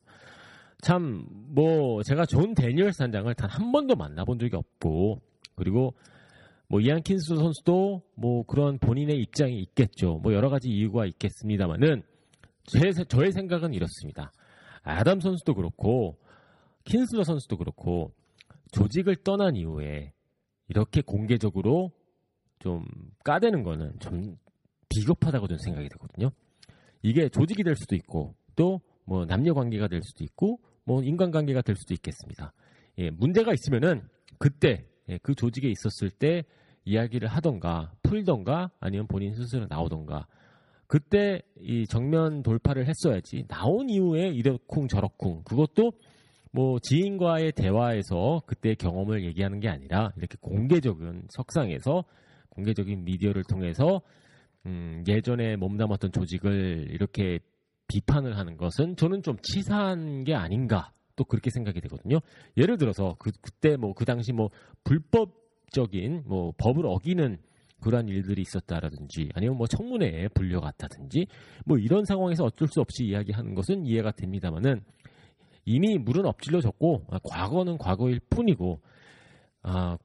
참 0.82 1.26
뭐 1.54 2.04
제가 2.04 2.26
존 2.26 2.54
대니얼스 2.54 3.00
단장을 3.00 3.34
단 3.36 3.50
한 3.50 3.72
번도 3.72 3.96
만나본 3.96 4.40
적이 4.40 4.56
없고 4.56 5.22
그리고 5.56 5.96
뭐 6.70 6.80
이안 6.80 7.02
킨슬러 7.02 7.36
선수도 7.36 8.04
뭐 8.16 8.46
그런 8.46 8.80
본인의 8.80 9.20
입장이 9.22 9.60
있겠죠. 9.60 10.20
뭐 10.24 10.34
여러 10.34 10.50
가지 10.50 10.70
이유가 10.70 11.06
있겠습니다만은 11.06 12.04
제, 12.64 12.92
저의 13.10 13.32
생각은 13.32 13.74
이렇습니다. 13.74 14.32
아담 14.84 15.20
선수도 15.20 15.56
그렇고 15.56 16.18
킨슬러 16.86 17.24
선수도 17.24 17.58
그렇고 17.58 18.14
조직을 18.72 19.18
떠난 19.18 19.56
이후에 19.56 20.14
이렇게 20.68 21.02
공개적으로 21.02 21.92
좀 22.60 22.86
까대는 23.24 23.64
거는 23.64 24.00
좀 24.00 24.38
비겁하다고 24.88 25.48
저는 25.48 25.60
생각이 25.60 25.90
되거든요. 25.90 26.32
이게 27.02 27.28
조직이 27.30 27.64
될 27.64 27.76
수도 27.76 27.96
있고 27.96 28.36
또 28.56 28.80
뭐 29.10 29.26
남녀 29.26 29.56
관계가 29.56 29.88
될 29.88 30.04
수도 30.04 30.24
있고 30.24 30.60
뭐 30.84 31.02
인간 31.02 31.32
관계가 31.32 31.64
될 31.64 31.76
수도 31.76 31.96
있겠습니다. 31.96 32.54
예, 33.00 33.10
문제가 33.10 33.54
있으면은 33.54 34.08
그때 34.38 34.86
예, 35.10 35.18
그 35.24 35.34
조직에 35.34 35.68
있었을 35.68 36.12
때 36.12 36.44
이야기를 36.86 37.28
하던가 37.28 37.92
풀던가 38.04 38.72
아니면 38.80 39.08
본인 39.08 39.34
스스로 39.34 39.68
나오던가. 39.70 40.28
그때 40.88 41.42
이 41.60 41.86
정면 41.88 42.42
돌파를 42.42 42.88
했어야지. 42.88 43.46
나온 43.48 43.90
이후에 43.90 44.30
이러쿵 44.30 44.88
저러쿵. 44.88 45.44
그것도 45.44 45.92
뭐 46.52 46.80
지인과의 46.80 47.52
대화에서 47.52 48.42
그때 48.48 48.74
경험을 48.74 49.24
얘기하는 49.26 49.60
게 49.60 49.70
아니라 49.70 50.12
이렇게 50.18 50.36
공개적인 50.42 51.28
석상에서 51.30 52.06
공개적인 52.50 53.06
미디어를 53.06 53.44
통해서 53.44 54.02
음, 54.66 55.04
예전에 55.08 55.56
몸담았던 55.58 56.12
조직을 56.12 56.88
이렇게 56.90 57.40
비판을 57.88 58.38
하는 58.38 58.58
것은 58.58 58.96
저는 58.96 59.22
좀 59.22 59.38
치사한 59.42 60.24
게 60.24 60.34
아닌가 60.34 60.92
또 61.16 61.24
그렇게 61.24 61.50
생각이 61.50 61.82
되거든요. 61.82 62.20
예를 62.58 62.78
들어서 62.78 63.16
그 63.20 63.32
그때 63.42 63.76
뭐 63.76 63.94
그 63.94 64.06
당시 64.06 64.32
뭐 64.32 64.50
불법 64.84 65.49
적인 65.72 66.24
뭐 66.26 66.54
법을 66.58 66.86
어기는 66.86 67.38
그러한 67.82 68.08
일들이 68.10 68.42
있었다라든지 68.42 69.30
아니면 69.34 69.58
뭐 69.58 69.68
청문회에 69.68 70.30
불려갔다든지 70.30 71.28
뭐 71.66 71.78
이런 71.78 72.04
상황에서 72.06 72.44
어쩔 72.46 72.68
수 72.68 72.82
없이 72.82 73.06
이야기하는 73.06 73.56
것은 73.56 73.86
이해가 73.86 74.12
됩니다만은 74.12 74.82
이미 75.66 75.98
물은 75.98 76.26
엎질러졌고 76.26 77.06
아, 77.10 77.20
과거는 77.24 77.78
과거일 77.78 78.20
뿐이고 78.30 78.82
아 79.62 79.98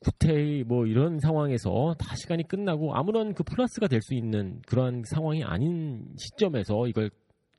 구태의 0.00 0.64
뭐 0.64 0.86
이런 0.86 1.18
상황에서 1.18 1.94
다 1.98 2.14
시간이 2.14 2.46
끝나고 2.46 2.94
아무런 2.94 3.34
그 3.34 3.42
플러스가 3.42 3.88
될 3.88 4.00
수 4.00 4.14
있는 4.14 4.62
그러한 4.66 5.02
상황이 5.04 5.42
아닌 5.42 6.04
시점에서 6.16 6.86
이걸 6.86 7.10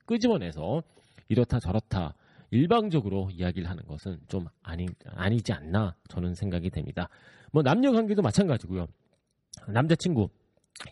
끄집어내서 0.06 0.82
이렇다 1.28 1.60
저렇다 1.60 2.16
일방적으로 2.52 3.30
이야기를 3.32 3.70
하는 3.70 3.84
것은 3.84 4.20
좀 4.28 4.46
아니 4.64 4.88
아니지 5.06 5.54
않나 5.54 5.96
저는 6.08 6.34
생각이 6.34 6.70
됩니다. 6.70 7.10
뭐 7.52 7.64
남녀 7.64 7.92
관계도 7.92 8.22
마찬가지고요. 8.22 8.88
남자친구, 9.68 10.30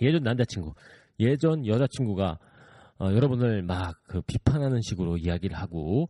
예전 0.01 0.23
남자친구, 0.23 0.73
예전 1.19 1.65
여자친구가 1.65 2.39
어, 2.99 3.05
여러분을 3.13 3.61
막 3.63 3.97
그 4.07 4.21
비판하는 4.21 4.81
식으로 4.81 5.17
이야기를 5.17 5.55
하고 5.55 6.09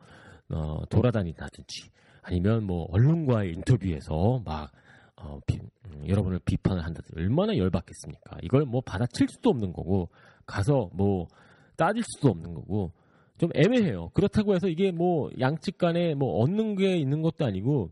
어, 0.50 0.86
돌아다닌다든지 0.90 1.90
아니면 2.22 2.64
뭐 2.64 2.88
언론과의 2.92 3.54
인터뷰에서 3.54 4.42
막 4.46 4.72
어, 5.16 5.40
비, 5.48 5.58
음, 5.58 6.08
여러분을 6.08 6.40
비판을 6.46 6.84
한다든지 6.86 7.14
얼마나 7.18 7.58
열받겠습니까? 7.58 8.38
이걸 8.44 8.66
뭐 8.66 8.82
받아칠 8.82 9.28
수도 9.30 9.50
없는 9.50 9.74
거고 9.74 10.10
가서 10.46 10.90
뭐 10.94 11.28
따질 11.76 12.04
수도 12.04 12.30
없는 12.30 12.54
거고 12.54 12.92
좀 13.38 13.50
애매해요. 13.56 14.10
그렇다고 14.14 14.56
해서 14.56 14.68
이게 14.68 14.92
뭐 14.92 15.30
양측 15.40 15.78
간에 15.78 16.14
뭐 16.14 16.42
얻는 16.42 16.76
게 16.76 16.98
있는 16.98 17.22
것도 17.22 17.46
아니고 17.46 17.92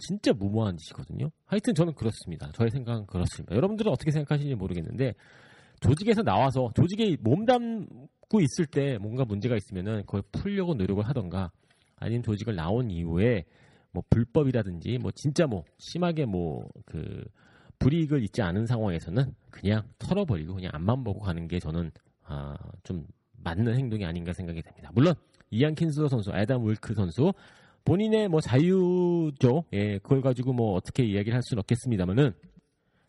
진짜 0.00 0.32
무모한 0.32 0.76
짓이거든요. 0.76 1.30
하여튼 1.46 1.74
저는 1.74 1.94
그렇습니다. 1.94 2.50
저의 2.52 2.70
생각은 2.70 3.06
그렇습니다. 3.06 3.54
여러분들은 3.54 3.92
어떻게 3.92 4.10
생각하시는지 4.10 4.54
모르겠는데 4.56 5.14
조직에서 5.80 6.22
나와서 6.22 6.70
조직에 6.74 7.16
몸 7.20 7.46
담고 7.46 8.40
있을 8.40 8.66
때 8.66 8.98
뭔가 8.98 9.24
문제가 9.24 9.56
있으면은 9.56 10.02
그걸 10.06 10.22
풀려고 10.32 10.74
노력을 10.74 11.06
하던가 11.06 11.50
아니면 11.96 12.22
조직을 12.22 12.54
나온 12.54 12.90
이후에 12.90 13.44
뭐 13.92 14.02
불법이라든지 14.10 14.98
뭐 14.98 15.10
진짜 15.14 15.46
뭐 15.46 15.64
심하게 15.78 16.24
뭐 16.26 16.68
그 16.86 17.24
불이익을 17.78 18.22
잊지 18.22 18.42
않은 18.42 18.66
상황에서는 18.66 19.34
그냥 19.50 19.82
털어버리고 19.98 20.54
그냥 20.54 20.70
앞만 20.74 21.02
보고 21.02 21.20
가는 21.20 21.48
게 21.48 21.58
저는 21.58 21.90
아 22.24 22.54
좀 22.82 23.06
맞는 23.42 23.74
행동이 23.74 24.04
아닌가 24.04 24.32
생각이 24.32 24.60
됩니다. 24.62 24.90
물론 24.94 25.14
이안 25.50 25.74
킨스 25.74 26.08
선수, 26.08 26.30
애담 26.32 26.62
울크 26.64 26.94
선수 26.94 27.32
본인의 27.84 28.28
뭐 28.28 28.40
자유죠. 28.40 29.64
예, 29.72 29.98
그걸 29.98 30.20
가지고 30.20 30.52
뭐 30.52 30.74
어떻게 30.74 31.04
이야기를 31.04 31.34
할 31.34 31.42
수는 31.42 31.60
없겠습니다만은 31.60 32.32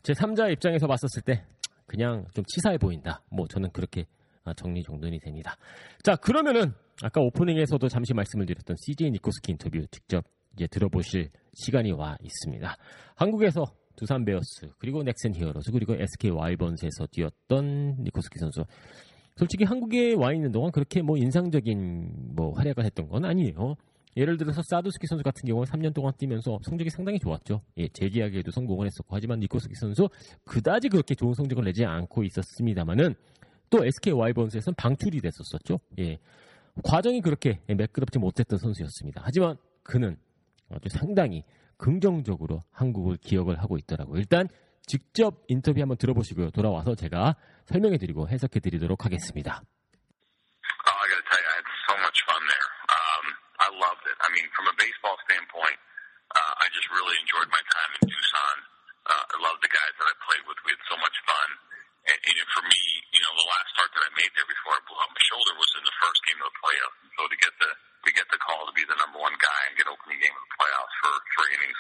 제 0.03 0.13
3자 0.13 0.51
입장에서 0.51 0.87
봤었을 0.87 1.21
때 1.23 1.43
그냥 1.85 2.25
좀 2.33 2.43
치사해 2.45 2.77
보인다. 2.77 3.21
뭐 3.29 3.47
저는 3.47 3.71
그렇게 3.71 4.05
아, 4.43 4.53
정리 4.53 4.81
정돈이 4.81 5.19
됩니다. 5.19 5.55
자, 6.03 6.15
그러면은 6.15 6.73
아까 7.03 7.21
오프닝에서도 7.21 7.87
잠시 7.89 8.13
말씀을 8.13 8.45
드렸던 8.45 8.75
CJ 8.79 9.11
니코스키 9.11 9.51
인터뷰 9.51 9.85
직접 9.91 10.25
이제 10.53 10.67
들어보실 10.67 11.29
시간이 11.53 11.91
와 11.91 12.17
있습니다. 12.21 12.75
한국에서 13.15 13.65
두산 13.95 14.25
베어스 14.25 14.69
그리고 14.79 15.03
넥센 15.03 15.35
히어로즈 15.35 15.71
그리고 15.71 15.93
SK 15.93 16.31
와이번스에서 16.31 17.07
뛰었던 17.11 18.03
니코스키 18.03 18.39
선수. 18.39 18.63
솔직히 19.35 19.63
한국에 19.63 20.15
와 20.15 20.33
있는 20.33 20.51
동안 20.51 20.71
그렇게 20.71 21.01
뭐 21.01 21.17
인상적인 21.17 22.35
뭐 22.35 22.53
활약을 22.53 22.83
했던 22.85 23.07
건 23.07 23.25
아니에요. 23.25 23.75
예를 24.17 24.37
들어서 24.37 24.61
사두스키 24.63 25.07
선수 25.07 25.23
같은 25.23 25.47
경우는 25.47 25.71
3년 25.71 25.93
동안 25.93 26.13
뛰면서 26.17 26.59
성적이 26.63 26.89
상당히 26.89 27.19
좋았죠. 27.19 27.61
예, 27.77 27.87
재계약에도 27.87 28.51
성공을 28.51 28.85
했었고 28.87 29.15
하지만 29.15 29.39
니코스키 29.39 29.75
선수 29.75 30.09
그다지 30.45 30.89
그렇게 30.89 31.15
좋은 31.15 31.33
성적을 31.33 31.63
내지 31.63 31.85
않고 31.85 32.23
있었습니다만은 32.23 33.15
또 33.69 33.85
SK 33.85 34.13
와이번스에서는 34.13 34.75
방출이 34.75 35.21
됐었었죠. 35.21 35.79
예. 35.99 36.19
과정이 36.83 37.21
그렇게 37.21 37.59
매끄럽지 37.67 38.19
못했던 38.19 38.59
선수였습니다. 38.59 39.21
하지만 39.23 39.57
그는 39.83 40.17
아주 40.69 40.89
상당히 40.89 41.43
긍정적으로 41.77 42.61
한국을 42.71 43.17
기억을 43.17 43.59
하고 43.59 43.77
있더라고요. 43.77 44.19
일단 44.19 44.47
직접 44.85 45.43
인터뷰 45.47 45.79
한번 45.79 45.97
들어보시고요. 45.97 46.51
돌아와서 46.51 46.95
제가 46.95 47.35
설명해 47.65 47.97
드리고 47.97 48.27
해석해 48.27 48.59
드리도록 48.59 49.05
하겠습니다. 49.05 49.63
Really 56.91 57.17
enjoyed 57.23 57.49
my 57.49 57.63
time 57.63 57.91
in 57.97 58.01
Tucson. 58.07 58.57
Uh, 59.01 59.23
I 59.33 59.37
loved 59.41 59.61
the 59.63 59.71
guys 59.71 59.93
that 59.97 60.07
I 60.07 60.15
played 60.27 60.43
with. 60.45 60.57
We 60.67 60.75
had 60.75 60.83
so 60.85 60.97
much 60.99 61.17
fun. 61.25 61.49
And, 62.01 62.17
and 62.17 62.49
for 62.49 62.63
me, 62.65 62.83
you 63.13 63.21
know, 63.21 63.33
the 63.37 63.47
last 63.49 63.67
start 63.77 63.89
that 63.93 64.03
I 64.05 64.11
made 64.17 64.31
there 64.33 64.49
before 64.49 64.73
I 64.73 64.81
blew 64.89 64.97
out 64.97 65.11
my 65.13 65.25
shoulder 65.25 65.53
was 65.53 65.69
in 65.77 65.83
the 65.85 65.97
first 66.01 66.21
game 66.25 66.39
of 66.41 66.49
the 66.49 66.57
playoffs. 66.57 66.97
So 67.13 67.21
to 67.29 67.37
get 67.37 67.53
the 67.61 67.71
to 68.01 68.09
get 68.17 68.25
the 68.33 68.41
call 68.41 68.65
to 68.65 68.73
be 68.73 68.81
the 68.89 68.97
number 68.97 69.21
one 69.21 69.37
guy 69.37 69.61
and 69.69 69.77
get 69.77 69.85
opening 69.85 70.17
game 70.17 70.33
of 70.33 70.41
the 70.41 70.53
playoffs 70.57 70.95
for 71.05 71.13
three 71.37 71.51
innings 71.53 71.77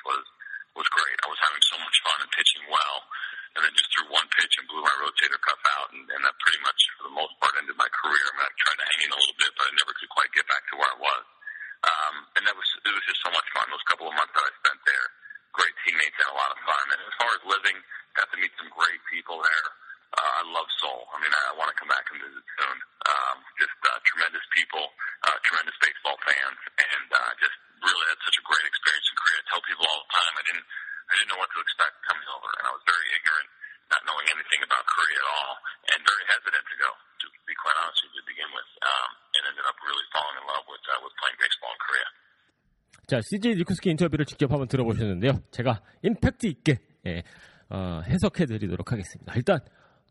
자, 43.11 43.19
CJ 43.21 43.55
니쿠스키 43.55 43.89
인터뷰를 43.89 44.25
직접 44.25 44.49
한번 44.49 44.69
들어보셨는데요. 44.69 45.41
제가 45.51 45.81
임팩트 46.01 46.47
있게 46.47 46.79
예, 47.05 47.23
어, 47.69 47.99
해석해 48.05 48.45
드리도록 48.45 48.93
하겠습니다. 48.93 49.33
일단 49.35 49.59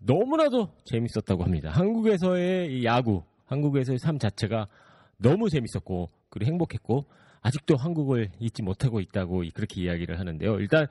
너무나도 0.03 0.68
재밌었다고 0.85 1.42
합니다. 1.42 1.70
한국에서의 1.70 2.79
이 2.79 2.85
야구, 2.85 3.22
한국에서의 3.46 3.98
삶 4.01 4.18
자체가 4.18 4.68
너무 5.16 5.48
재밌었고 5.48 6.11
그리고 6.29 6.51
행복했고 6.51 7.07
아직도 7.40 7.77
한국을 7.77 8.29
잊지 8.38 8.62
못하고 8.62 9.01
있다고 9.01 9.44
그렇게 9.55 9.81
이야기를 9.81 10.18
하는데요. 10.18 10.61
일단 10.61 10.87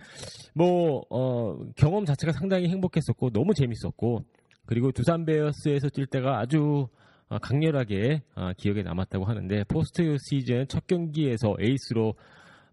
뭐 0.56 1.04
어, 1.12 1.60
경험 1.76 2.06
자체가 2.06 2.34
상당히 2.34 2.70
행복했었고 2.70 3.30
너무 3.30 3.54
재밌었고 3.54 4.26
그리고 4.66 4.92
두산 4.92 5.26
베어스에서 5.26 5.90
뛸 5.90 6.08
때가 6.08 6.40
아주 6.40 6.88
어, 6.88 6.98
강렬하게 7.38 8.24
어, 8.36 8.52
기억에 8.58 8.82
남았다고 8.82 9.26
하는데 9.26 9.64
포스트 9.66 10.18
시즌 10.18 10.68
첫 10.68 10.88
경기에서 10.88 11.56
에이스로 11.60 12.16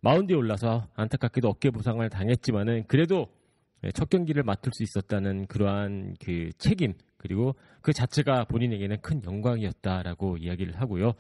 마운드에 0.01 0.37
올라서 0.37 0.89
안타깝게도 0.95 1.49
어깨 1.49 1.71
부상을 1.71 2.09
당했지만은 2.09 2.85
그래도 2.87 3.27
예, 3.85 3.91
첫 3.93 4.09
경기를 4.09 4.43
맡을 4.43 4.73
수 4.73 4.83
있었다는 4.83 5.47
그러한 5.47 6.17
그 6.25 6.51
책임 6.59 6.95
그리고 7.19 7.55
그 7.83 7.93
자체가 7.93 8.45
본인에게는 8.45 9.01
큰 9.01 9.23
영광이었다라고 9.25 10.39
이야기를 10.39 10.81
하고요. 10.81 11.13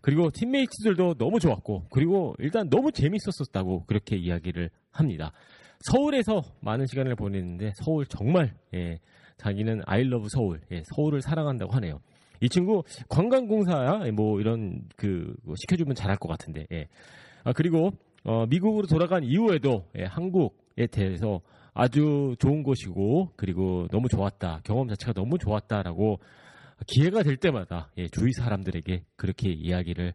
그리고 0.00 0.30
팀메이트들도 0.30 1.14
너무 1.14 1.40
좋았고 1.40 1.86
그리고 1.90 2.34
일단 2.38 2.68
너무 2.68 2.92
재밌었었다고 2.92 3.86
그렇게 3.86 4.16
이야기를 4.16 4.70
합니다. 4.90 5.32
서울에서 5.80 6.42
많은 6.60 6.86
시간을 6.86 7.16
보냈는데 7.16 7.72
서울 7.76 8.06
정말 8.06 8.54
예, 8.74 9.00
자기는 9.38 9.82
아이러브 9.86 10.28
서울 10.30 10.60
예, 10.70 10.82
서울을 10.94 11.22
사랑한다고 11.22 11.72
하네요. 11.72 12.00
이 12.44 12.48
친구 12.50 12.82
관광공사야 13.08 14.10
뭐 14.12 14.38
이런 14.38 14.82
그 14.96 15.34
시켜주면 15.56 15.94
잘할 15.94 16.18
것 16.18 16.28
같은데 16.28 16.66
예. 16.72 16.88
아, 17.42 17.54
그리고 17.54 17.90
어, 18.22 18.44
미국으로 18.46 18.86
돌아간 18.86 19.24
이후에도 19.24 19.86
예, 19.98 20.04
한국에 20.04 20.86
대해서 20.90 21.40
아주 21.72 22.36
좋은 22.38 22.62
곳이고 22.62 23.30
그리고 23.36 23.88
너무 23.90 24.08
좋았다 24.08 24.60
경험 24.62 24.88
자체가 24.88 25.14
너무 25.14 25.38
좋았다라고 25.38 26.20
기회가 26.86 27.22
될 27.22 27.38
때마다 27.38 27.90
예, 27.96 28.08
주위 28.08 28.32
사람들에게 28.32 29.04
그렇게 29.16 29.50
이야기를 29.50 30.12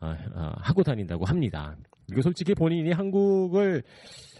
어, 0.00 0.06
어, 0.34 0.52
하고 0.56 0.82
다닌다고 0.82 1.26
합니다. 1.26 1.76
이거 2.10 2.22
솔직히 2.22 2.54
본인이 2.54 2.92
한국을 2.92 3.82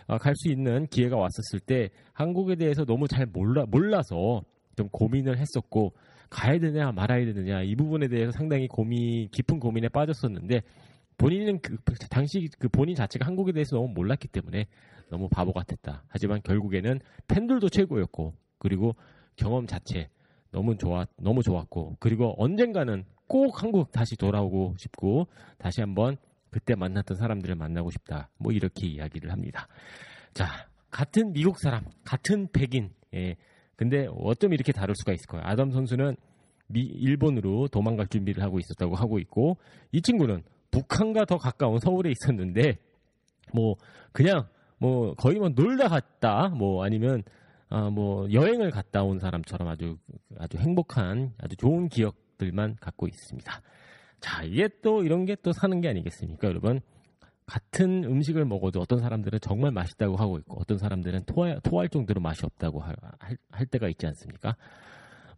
어, 0.07 0.17
갈수 0.17 0.49
있는 0.49 0.87
기회가 0.87 1.17
왔었을 1.17 1.61
때 1.61 1.91
한국에 2.15 2.55
대해서 2.57 2.87
너무 2.87 3.07
잘 3.09 3.27
몰라 3.27 3.67
몰라서 3.69 4.43
좀 4.75 4.89
고민을 4.89 5.37
했었고 5.39 5.93
가야 6.31 6.59
되냐 6.59 6.93
말아야 6.93 7.25
되느냐 7.25 7.63
이 7.63 7.75
부분에 7.75 8.09
대해서 8.09 8.33
상당히 8.33 8.69
고민 8.69 9.29
깊은 9.31 9.61
고민에 9.61 9.89
빠졌었는데 9.89 10.63
본인은 11.19 11.61
그 11.61 11.79
당시 12.11 12.49
그 12.59 12.69
본인 12.69 12.95
자체가 12.95 13.27
한국에 13.27 13.53
대해서 13.53 13.77
너무 13.77 13.89
몰랐기 13.89 14.29
때문에 14.29 14.67
너무 15.09 15.29
바보 15.29 15.53
같았다. 15.53 16.05
하지만 16.09 16.43
결국에는 16.43 17.01
팬들도 17.29 17.69
최고였고 17.69 18.35
그리고 18.59 18.95
경험 19.37 19.67
자체 19.67 20.09
너무 20.51 20.77
좋았 20.77 21.09
너무 21.17 21.43
좋았고 21.43 21.97
그리고 22.01 22.35
언젠가는 22.39 23.05
꼭 23.27 23.63
한국 23.63 23.91
다시 23.93 24.17
돌아오고 24.17 24.77
싶고 24.79 25.27
다시 25.59 25.81
한번 25.81 26.17
그때 26.51 26.75
만났던 26.75 27.17
사람들을 27.17 27.55
만나고 27.55 27.91
싶다. 27.91 28.29
뭐 28.39 28.53
이렇게 28.53 28.87
이야기를 28.87 29.31
합니다. 29.31 29.69
자 30.35 30.47
같은 30.91 31.33
미국 31.33 31.59
사람 31.59 31.85
같은 32.05 32.49
백인 32.53 32.91
예. 33.15 33.37
근데 33.77 34.09
어쩜 34.19 34.53
이렇게 34.53 34.73
다를 34.73 34.95
수가 34.97 35.13
있을까요? 35.13 35.43
아담 35.45 35.71
선수는 35.71 36.17
미, 36.69 36.81
일본으로 36.83 37.69
도망갈 37.69 38.09
준비를 38.09 38.43
하고 38.43 38.59
있었다고 38.59 38.95
하고 38.97 39.19
있고 39.19 39.59
이 39.93 40.03
친구는 40.03 40.43
북한과 40.71 41.27
더 41.27 41.39
가까운 41.39 41.79
서울에 41.79 42.11
있었는데 42.11 42.79
뭐 43.55 43.77
그냥 44.13 44.47
뭐 44.79 45.15
거의 45.15 45.39
뭐 45.39 45.49
놀다 45.49 45.89
갔다 45.89 46.49
뭐 46.49 46.85
아니면 46.85 47.23
아 47.69 47.91
뭐 47.91 48.31
여행을 48.31 48.71
갔다 48.71 49.03
온 49.03 49.19
사람처럼 49.19 49.69
아주 49.69 49.97
아주 50.39 50.57
행복한 50.59 51.33
아주 51.39 51.57
좋은 51.57 51.89
기억들만 51.89 52.77
갖고 52.81 53.09
있습니다. 53.09 53.61
자 54.21 54.43
이게 54.45 54.69
또 54.83 55.03
이런 55.05 55.25
게 55.25 55.35
또 55.43 55.53
사는 55.53 55.81
게 55.81 55.89
아니겠습니까, 55.89 56.49
여러분? 56.49 56.81
같은 57.47 58.05
음식을 58.05 58.45
먹어도 58.45 58.81
어떤 58.81 58.99
사람들은 59.01 59.39
정말 59.41 59.71
맛있다고 59.71 60.17
하고 60.17 60.39
있고 60.39 60.61
어떤 60.61 60.79
사람들은 60.79 61.25
토할, 61.25 61.61
토할 61.63 61.89
정도로 61.89 62.21
맛이 62.21 62.45
없다고 62.45 62.81
할, 62.81 62.97
할 63.51 63.67
때가 63.67 63.89
있지 63.89 64.07
않습니까? 64.07 64.57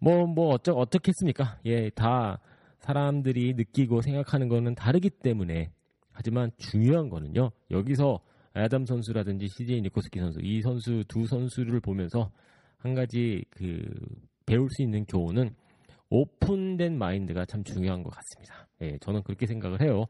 뭐, 0.01 0.27
뭐, 0.27 0.55
어쩌, 0.55 0.73
어떻겠습니까? 0.73 1.59
예, 1.67 1.91
다 1.91 2.41
사람들이 2.79 3.55
느끼고 3.55 4.01
생각하는 4.01 4.49
거는 4.49 4.75
다르기 4.75 5.11
때문에 5.11 5.71
하지만 6.13 6.51
중요한 6.57 7.11
거는요, 7.11 7.51
여기서 7.71 8.21
아담 8.55 8.87
선수라든지 8.87 9.47
CJ 9.49 9.83
니코스키 9.83 10.19
선수, 10.19 10.41
이 10.43 10.63
선수 10.63 11.05
두 11.07 11.27
선수를 11.27 11.81
보면서 11.81 12.31
한 12.79 12.95
가지 12.95 13.45
그 13.51 13.83
배울 14.47 14.69
수 14.71 14.83
있는 14.83 15.05
교훈은 15.05 15.55
오픈된 16.11 16.97
마인드가 16.97 17.45
참 17.45 17.63
중요한 17.65 18.03
것 18.03 18.11
같습니다. 18.11 18.67
예, 18.81 18.97
저는 18.99 19.23
그렇게 19.23 19.47
생각을 19.47 19.83
해요. 19.83 20.07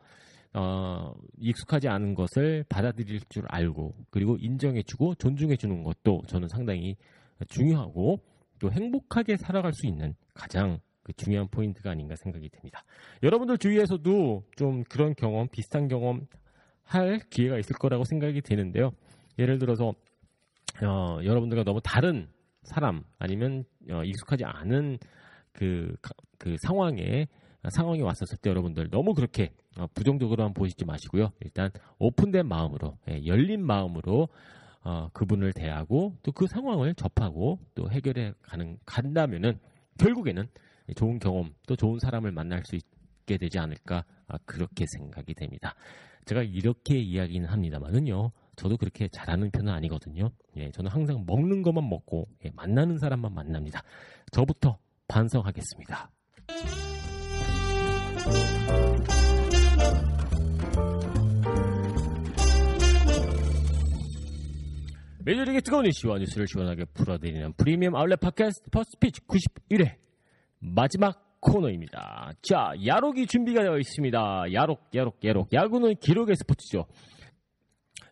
어, 0.55 1.15
익숙하지 1.39 1.89
않은 1.89 2.15
것을 2.15 2.65
받아들일 2.69 3.21
줄 3.29 3.45
알고 3.49 3.95
그리고 4.11 4.37
인정해주고 4.41 5.17
존중해주는 5.17 5.83
것도 5.83 6.23
저는 6.27 6.49
상당히 6.49 6.97
중요하고 7.49 8.21
또 8.59 8.71
행복하게 8.73 9.37
살아갈 9.37 9.73
수 9.73 9.87
있는 9.87 10.15
가장 10.35 10.81
그 11.03 11.13
중요한 11.15 11.49
포인트가 11.49 11.91
아닌가 11.91 12.15
생각이 12.17 12.49
됩니다. 12.49 12.83
여러분들 13.23 13.59
주위에서도 13.59 14.43
좀 14.57 14.85
그런 14.85 15.15
경험, 15.15 15.49
비슷한 15.49 15.89
경험 15.89 16.27
할 16.83 17.21
기회가 17.31 17.59
있을 17.59 17.77
거라고 17.77 18.05
생각이 18.05 18.41
되는데요. 18.41 18.91
예를 19.39 19.59
들어서 19.59 19.95
어, 20.83 21.19
여러분들과 21.23 21.65
너무 21.65 21.81
다른 21.83 22.29
사람 22.63 23.05
아니면 23.19 23.65
어, 23.91 24.03
익숙하지 24.05 24.45
않은 24.45 24.99
그, 25.53 25.95
가- 26.03 26.13
그 26.39 26.57
상황에 26.67 27.27
상황이 27.71 28.01
왔었을 28.03 28.39
때 28.39 28.51
여러분들 28.51 28.89
너무 28.91 29.15
그렇게 29.15 29.53
어, 29.77 29.87
부정적으로만 29.95 30.55
보시지 30.55 30.85
마시고요. 30.85 31.33
일단 31.41 31.71
오픈된 31.99 32.47
마음으로 32.47 32.99
예, 33.11 33.25
열린 33.27 33.65
마음으로 33.65 34.29
어, 34.85 35.09
그분을 35.13 35.53
대하고 35.53 36.17
또 36.23 36.33
그 36.33 36.47
상황을 36.47 36.95
접하고 36.95 37.59
또 37.75 37.91
해결해 37.91 38.33
가는 38.43 38.79
간다면은 38.87 39.59
결국에는 39.99 40.49
좋은 40.97 41.19
경험 41.19 41.53
또 41.67 41.75
좋은 41.77 41.99
사람을 41.99 42.31
만날 42.33 42.63
수 42.65 42.77
있게 42.77 43.37
되지 43.37 43.59
않을까 43.59 44.05
아, 44.29 44.39
그렇게 44.47 44.87
생각이 44.87 45.35
됩니다. 45.35 45.75
제가 46.25 46.43
이렇게 46.43 46.99
이야기는 46.99 47.49
합니다만은요. 47.49 48.31
저도 48.57 48.77
그렇게 48.77 49.09
잘하는 49.09 49.51
편은 49.51 49.73
아니거든요. 49.73 50.31
예, 50.57 50.71
저는 50.71 50.91
항상 50.91 51.25
먹는 51.27 51.63
것만 51.63 51.89
먹고 51.89 52.29
예, 52.45 52.51
만나는 52.55 52.99
사람만 52.99 53.35
만납니다. 53.35 53.83
저부터 54.31 54.79
반성하겠습니다. 55.09 56.11
메이저리그 65.29 65.61
뜨거운 65.61 65.85
이슈와 65.85 66.17
뉴스를 66.21 66.47
시원하게 66.49 66.87
풀어드리는 66.95 67.53
프리미엄 67.59 67.95
아울렛 67.97 68.19
팟캐스트 68.19 68.71
퍼스트 68.71 69.05
피치 69.05 69.21
91회 69.27 69.97
마지막 70.61 71.39
코너입니다. 71.41 72.33
자, 72.41 72.73
야록이 72.87 73.27
준비가 73.27 73.63
되어 73.63 73.79
있습니다. 73.79 74.53
야록, 74.55 74.89
야록, 74.95 75.23
야록. 75.25 75.53
야구는 75.53 75.97
기록의 75.97 76.35
스포츠죠. 76.37 76.87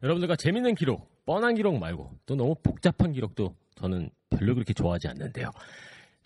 여러분들과 0.03 0.37
재밌는 0.37 0.75
기록, 0.75 1.25
뻔한 1.25 1.55
기록 1.55 1.79
말고 1.79 2.19
또 2.27 2.37
너무 2.37 2.55
복잡한 2.63 3.13
기록도 3.13 3.55
저는 3.77 4.11
별로 4.29 4.53
그렇게 4.53 4.75
좋아하지 4.75 5.09
않는데요. 5.09 5.51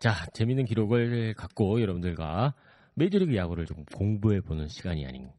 자, 0.01 0.27
재밌는 0.35 0.65
기록을 0.65 1.35
갖고 1.35 1.81
여러분들과 1.81 2.55
메이저리그 2.95 3.37
야구를 3.37 3.67
좀 3.67 3.85
공부해 3.95 4.41
보는 4.41 4.69
시간이 4.69 5.07
아닌 5.07 5.31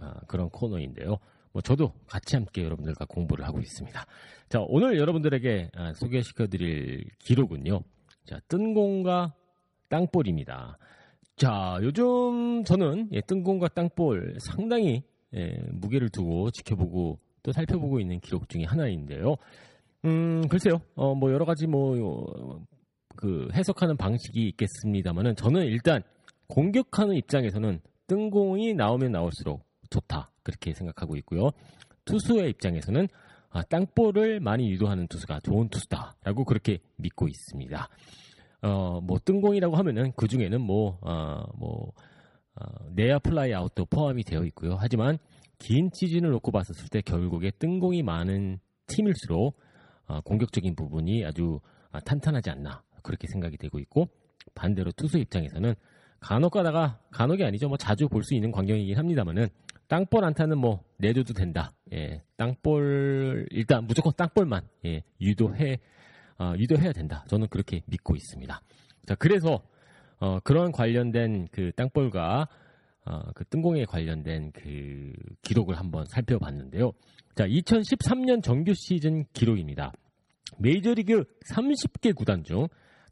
아, 0.00 0.20
그런 0.26 0.48
코너인데요. 0.50 1.18
뭐 1.52 1.62
저도 1.62 1.92
같이 2.06 2.36
함께 2.36 2.62
여러분들과 2.64 3.06
공부를 3.06 3.44
하고 3.44 3.58
있습니다. 3.58 4.06
자, 4.48 4.60
오늘 4.68 4.98
여러분들에게 4.98 5.70
아, 5.74 5.92
소개시켜 5.94 6.46
드릴 6.46 7.04
기록은요. 7.18 7.80
자, 8.24 8.40
뜬공과 8.48 9.34
땅볼입니다. 9.88 10.78
자, 11.36 11.78
요즘 11.82 12.64
저는 12.64 13.08
예, 13.12 13.20
뜬공과 13.22 13.68
땅볼 13.68 14.36
상당히 14.40 15.02
예, 15.34 15.58
무게를 15.72 16.10
두고 16.10 16.50
지켜보고 16.50 17.18
또 17.42 17.52
살펴보고 17.52 17.98
있는 17.98 18.20
기록 18.20 18.48
중에 18.48 18.64
하나인데요. 18.64 19.36
음, 20.04 20.46
글쎄요. 20.48 20.80
어, 20.94 21.14
뭐 21.14 21.32
여러 21.32 21.44
가지 21.44 21.66
뭐 21.66 21.98
요, 21.98 22.60
그 23.16 23.48
해석하는 23.52 23.96
방식이 23.96 24.48
있겠습니다만은 24.48 25.36
저는 25.36 25.64
일단 25.64 26.02
공격하는 26.50 27.14
입장에서는 27.14 27.80
뜬공이 28.06 28.74
나오면 28.74 29.12
나올수록 29.12 29.64
좋다 29.88 30.30
그렇게 30.42 30.74
생각하고 30.74 31.16
있고요. 31.16 31.50
투수의 32.04 32.50
입장에서는 32.50 33.08
아, 33.50 33.62
땅볼을 33.62 34.40
많이 34.40 34.70
유도하는 34.70 35.08
투수가 35.08 35.40
좋은 35.40 35.68
투수다라고 35.68 36.44
그렇게 36.44 36.78
믿고 36.96 37.26
있습니다. 37.28 37.88
어, 38.62 39.00
뭐 39.00 39.18
뜬공이라고 39.24 39.76
하면은 39.76 40.12
그 40.16 40.28
중에는 40.28 40.60
뭐, 40.60 40.98
어, 41.02 41.42
뭐 41.56 41.92
어, 42.54 42.64
내야 42.94 43.18
플라이 43.18 43.54
아웃도 43.54 43.86
포함이 43.86 44.24
되어 44.24 44.44
있고요. 44.44 44.76
하지만 44.78 45.18
긴 45.58 45.90
시즌을 45.92 46.30
놓고 46.30 46.52
봤었을 46.52 46.88
때 46.88 47.00
결국에 47.00 47.50
뜬공이 47.58 48.02
많은 48.02 48.58
팀일수록 48.86 49.56
어, 50.06 50.20
공격적인 50.22 50.74
부분이 50.74 51.24
아주 51.24 51.60
아, 51.90 52.00
탄탄하지 52.00 52.50
않나 52.50 52.82
그렇게 53.02 53.26
생각이 53.28 53.56
되고 53.56 53.78
있고 53.78 54.08
반대로 54.54 54.92
투수 54.92 55.18
입장에서는 55.18 55.74
간혹 56.20 56.52
가다가 56.52 56.98
간혹이 57.10 57.44
아니죠. 57.44 57.68
뭐 57.68 57.76
자주 57.76 58.08
볼 58.08 58.22
수 58.22 58.34
있는 58.34 58.52
광경이긴 58.52 58.96
합니다만은 58.96 59.48
땅볼 59.88 60.24
안타는 60.24 60.58
뭐 60.58 60.84
내줘도 60.98 61.32
된다. 61.34 61.72
예, 61.92 62.22
땅볼 62.36 63.48
일단 63.50 63.86
무조건 63.86 64.12
땅볼만 64.16 64.62
예, 64.84 65.02
유도해 65.20 65.80
어, 66.38 66.54
유도해야 66.56 66.92
된다. 66.92 67.24
저는 67.28 67.48
그렇게 67.48 67.82
믿고 67.86 68.14
있습니다. 68.14 68.62
자, 69.06 69.14
그래서 69.16 69.62
어, 70.20 70.38
그런 70.40 70.70
관련된 70.70 71.48
그 71.50 71.72
땅볼과 71.76 72.48
어, 73.06 73.20
그 73.34 73.44
뜬공에 73.46 73.84
관련된 73.86 74.52
그 74.52 75.12
기록을 75.42 75.78
한번 75.78 76.04
살펴봤는데요. 76.06 76.92
자, 77.34 77.46
2013년 77.46 78.42
정규 78.42 78.72
시즌 78.74 79.24
기록입니다. 79.32 79.92
메이저리그 80.58 81.24
30개 81.52 82.14
구단 82.14 82.44
중 82.44 82.68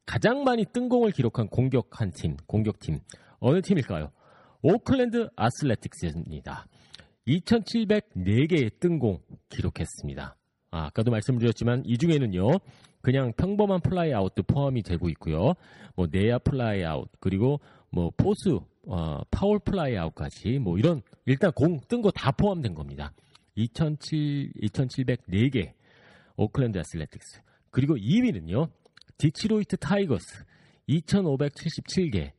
가장 0.09 0.43
많이 0.43 0.65
뜬 0.65 0.89
공을 0.89 1.11
기록한 1.11 1.49
공격한 1.49 2.13
팀, 2.13 2.39
공격팀 2.47 2.99
어느 3.41 3.61
팀일까요? 3.61 4.11
오클랜드 4.63 5.29
아슬레틱스입니다. 5.37 6.67
2,704개의 7.27 8.81
뜬공 8.81 9.21
기록했습니다. 9.51 10.35
아, 10.71 10.87
아까도 10.87 11.11
말씀드렸지만 11.11 11.83
이 11.85 11.99
중에는요. 11.99 12.49
그냥 13.03 13.35
평범한 13.37 13.81
플라이 13.83 14.15
아웃도 14.15 14.45
포함이 14.45 14.83
되고 14.83 15.11
있고요. 15.11 15.53
뭐 15.95 16.07
내야 16.11 16.39
플라이 16.39 16.83
아웃 16.87 17.11
그리고 17.21 17.61
뭐 17.91 18.11
포수 18.17 18.63
어, 18.87 19.21
파울 19.31 19.59
플라이 19.59 19.95
아웃까지 19.99 20.59
뭐 20.59 20.79
이런 20.79 21.03
일단 21.27 21.53
공 21.53 21.81
뜬 21.87 22.01
거 22.01 22.11
다 22.11 22.31
포함된 22.33 22.75
겁니다. 22.75 23.13
2,700 23.57 24.55
2,704개 24.73 25.73
오클랜드 26.37 26.79
애슬레틱스 26.79 27.43
그리고 27.71 27.95
2위는요. 27.97 28.71
디트로이트 29.19 29.77
타이거스 29.79 30.45
2,577개 30.89 32.31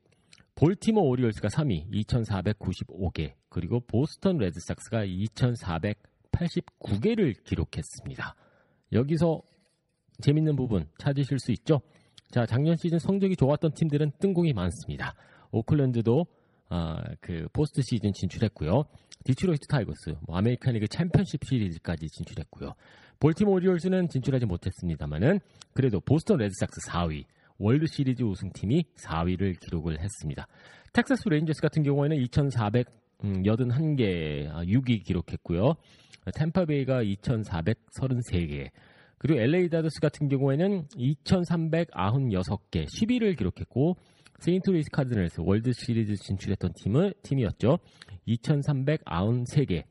볼티모 0.56 1.10
오리올스가 1.10 1.50
3위 1.50 1.92
2,495개 2.06 3.34
그리고 3.50 3.82
보스턴 3.82 4.38
레드삭스가 4.38 5.06
2,489개를 5.06 7.44
기록했습니다. 7.44 8.34
여기서 8.94 9.42
재밌는 10.22 10.56
부분 10.56 10.88
찾으실 10.98 11.40
수 11.40 11.52
있죠? 11.52 11.82
자, 12.32 12.46
작년 12.46 12.78
시즌 12.78 12.98
성적이 12.98 13.36
좋았던 13.36 13.74
팀들은 13.74 14.14
뜬공이 14.20 14.54
많습니다. 14.54 15.16
오클랜드도 15.52 16.28
아, 16.70 17.04
그 17.20 17.50
포스트 17.52 17.82
시즌 17.82 18.14
진출했고요. 18.14 18.86
디트로이트 19.26 19.68
타이거스, 19.68 20.16
뭐 20.26 20.38
아메리칸 20.38 20.76
리그 20.76 20.88
챔피언십 20.88 21.44
시리즈까지 21.44 22.08
진출했고요. 22.08 22.74
볼티모 23.20 23.52
오리올스는 23.52 24.08
진출하지 24.08 24.46
못했습니다만은 24.46 25.42
그래도 25.74 26.00
보스턴 26.00 26.38
레드삭스 26.38 26.90
4위, 26.90 27.26
월드 27.58 27.86
시리즈 27.88 28.24
우승팀이 28.24 28.86
4위를 28.96 29.60
기록을 29.60 30.00
했습니다. 30.00 30.48
텍사스 30.94 31.28
레인저스 31.28 31.62
같은 31.62 31.84
경우에는 31.84 32.16
2,481개 32.18 34.50
6위 34.50 35.04
기록했고요. 35.04 35.76
템파베이가 36.36 37.04
2,433개, 37.04 38.70
그리고 39.18 39.42
LA 39.42 39.68
다저스 39.70 40.00
같은 40.00 40.30
경우에는 40.30 40.88
2,396개 40.96 42.86
10위를 42.86 43.36
기록했고 43.38 43.98
세인트루이스 44.40 44.90
카드널스 44.92 45.42
월드 45.42 45.74
시리즈 45.74 46.16
진출했던 46.16 46.74
팀은 46.74 47.14
팀이었죠. 47.24 47.80
2,393개. 48.28 49.84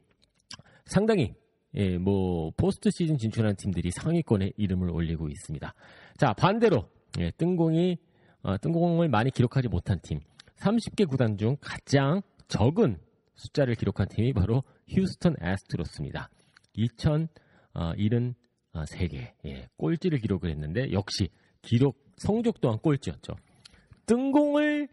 상당히 0.87 1.35
예, 1.75 1.99
뭐 1.99 2.51
포스트 2.57 2.91
시즌 2.91 3.19
진출한 3.19 3.55
팀들이 3.57 3.91
상위권에 3.91 4.53
이름을 4.57 4.91
올리고 4.91 5.29
있습니다. 5.29 5.75
자, 6.17 6.33
반대로 6.33 6.89
예, 7.19 7.31
뜬공이 7.33 7.99
어, 8.43 8.57
뜬공을 8.57 9.09
많이 9.09 9.31
기록하지 9.31 9.69
못한 9.69 10.01
팀 10.03 10.21
30개 10.57 11.07
구단 11.07 11.37
중 11.37 11.57
가장 11.61 12.23
적은 12.49 12.99
숫자를 13.35 13.75
기록한 13.75 14.09
팀이 14.09 14.33
바로 14.33 14.65
휴스턴 14.89 15.37
애스트로스입니다. 15.43 16.31
2,073개 16.75 19.35
예, 19.45 19.69
꼴찌를 19.77 20.21
기록을 20.21 20.49
했는데 20.51 20.91
역시 20.93 21.29
기록 21.61 22.03
성적 22.17 22.63
또한 22.63 22.79
꼴찌였죠. 22.79 23.35
뜬공을 24.09 24.89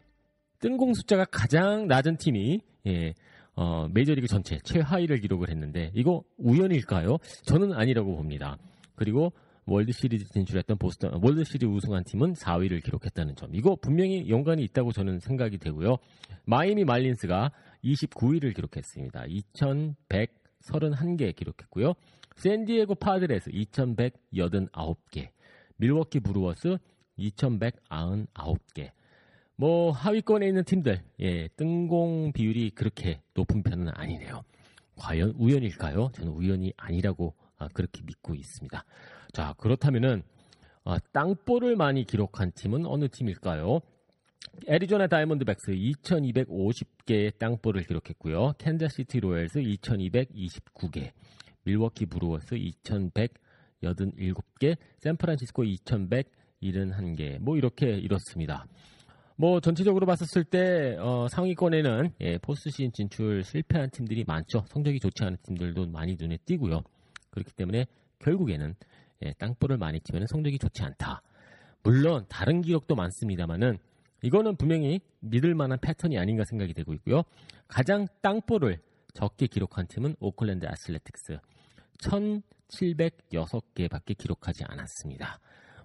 뜬공 0.60 0.94
숫자가 0.94 1.24
가장 1.24 1.88
낮은 1.88 2.18
팀이 2.18 2.60
예, 2.86 3.14
어, 3.54 3.88
메이저리그 3.90 4.28
전체 4.28 4.58
최하위를 4.62 5.20
기록을 5.20 5.48
했는데 5.48 5.90
이거 5.94 6.22
우연일까요? 6.36 7.16
저는 7.44 7.72
아니라고 7.72 8.14
봅니다. 8.14 8.58
그리고 8.94 9.32
월드 9.64 9.90
시리즈 9.90 10.28
진출했던 10.28 10.76
보스턴 10.78 11.18
월드 11.22 11.44
시리즈 11.44 11.64
우승한 11.64 12.04
팀은 12.04 12.34
4위를 12.34 12.84
기록했다는 12.84 13.36
점. 13.36 13.54
이거 13.54 13.74
분명히 13.74 14.28
연관이 14.28 14.62
있다고 14.64 14.92
저는 14.92 15.20
생각이 15.20 15.56
되고요. 15.58 15.96
마이애미 16.44 16.84
말린스가 16.84 17.52
29위를 17.82 18.54
기록했습니다. 18.54 19.24
2,131개 19.24 21.34
기록했고요. 21.34 21.94
샌디에고 22.36 22.96
파드레스 22.96 23.50
2,189개, 23.50 25.30
밀워키 25.78 26.20
브루워스 26.20 26.76
2,199개, 27.18 28.90
뭐 29.56 29.90
하위권에 29.90 30.46
있는 30.46 30.64
팀들 30.64 31.02
예, 31.20 31.48
뜬공 31.56 32.32
비율이 32.32 32.70
그렇게 32.70 33.20
높은 33.34 33.62
편은 33.62 33.88
아니네요. 33.94 34.42
과연 34.96 35.34
우연일까요? 35.38 36.10
저는 36.14 36.32
우연이 36.32 36.72
아니라고 36.76 37.34
아, 37.56 37.68
그렇게 37.68 38.02
믿고 38.02 38.34
있습니다. 38.34 38.84
자 39.32 39.54
그렇다면은 39.58 40.22
아, 40.84 40.98
땅볼을 41.12 41.76
많이 41.76 42.04
기록한 42.04 42.52
팀은 42.52 42.86
어느 42.86 43.08
팀일까요? 43.08 43.80
애리조나 44.68 45.08
다이몬드백스 45.08 45.72
2250개의 45.72 47.36
땅볼을 47.38 47.82
기록했고요. 47.84 48.52
캔자시티 48.58 49.20
로얄스 49.20 49.60
2229개, 49.60 51.12
밀워키 51.64 52.06
브루어스 52.06 52.54
2187개, 52.54 54.76
샌프란시스코 54.98 55.64
2171개, 55.64 57.38
뭐 57.40 57.56
이렇게 57.56 57.98
이렇습니다. 57.98 58.66
뭐 59.38 59.60
전체적으로 59.60 60.06
봤었을 60.06 60.44
때 60.44 60.96
어, 60.98 61.28
상위권에는 61.28 62.14
예, 62.20 62.38
포스트 62.38 62.70
시즌 62.70 62.90
진출 62.92 63.44
실패한 63.44 63.90
팀들이 63.90 64.24
많죠. 64.26 64.64
성적이 64.68 64.98
좋지 64.98 65.24
않은 65.24 65.36
팀들도 65.42 65.88
많이 65.88 66.16
눈에 66.18 66.38
띄고요. 66.38 66.82
그렇기 67.30 67.52
때문에 67.52 67.86
결국에는 68.18 68.74
예, 69.24 69.32
땅볼을 69.34 69.76
많이 69.76 70.00
치면 70.00 70.26
성적이 70.26 70.58
좋지 70.58 70.82
않다. 70.82 71.20
물론 71.82 72.24
다른 72.28 72.62
기록도 72.62 72.94
많습니다만은 72.94 73.76
이거는 74.22 74.56
분명히 74.56 75.00
믿을 75.20 75.54
만한 75.54 75.78
패턴이 75.80 76.18
아닌가 76.18 76.44
생각이 76.44 76.72
되고 76.72 76.94
있고요. 76.94 77.22
가장 77.68 78.06
땅볼을 78.22 78.78
적게 79.12 79.46
기록한 79.46 79.86
팀은 79.86 80.16
오클랜드 80.18 80.66
아슬레틱스 80.66 81.38
1706개밖에 81.98 84.16
기록하지 84.16 84.64
않았습니다. 84.64 85.40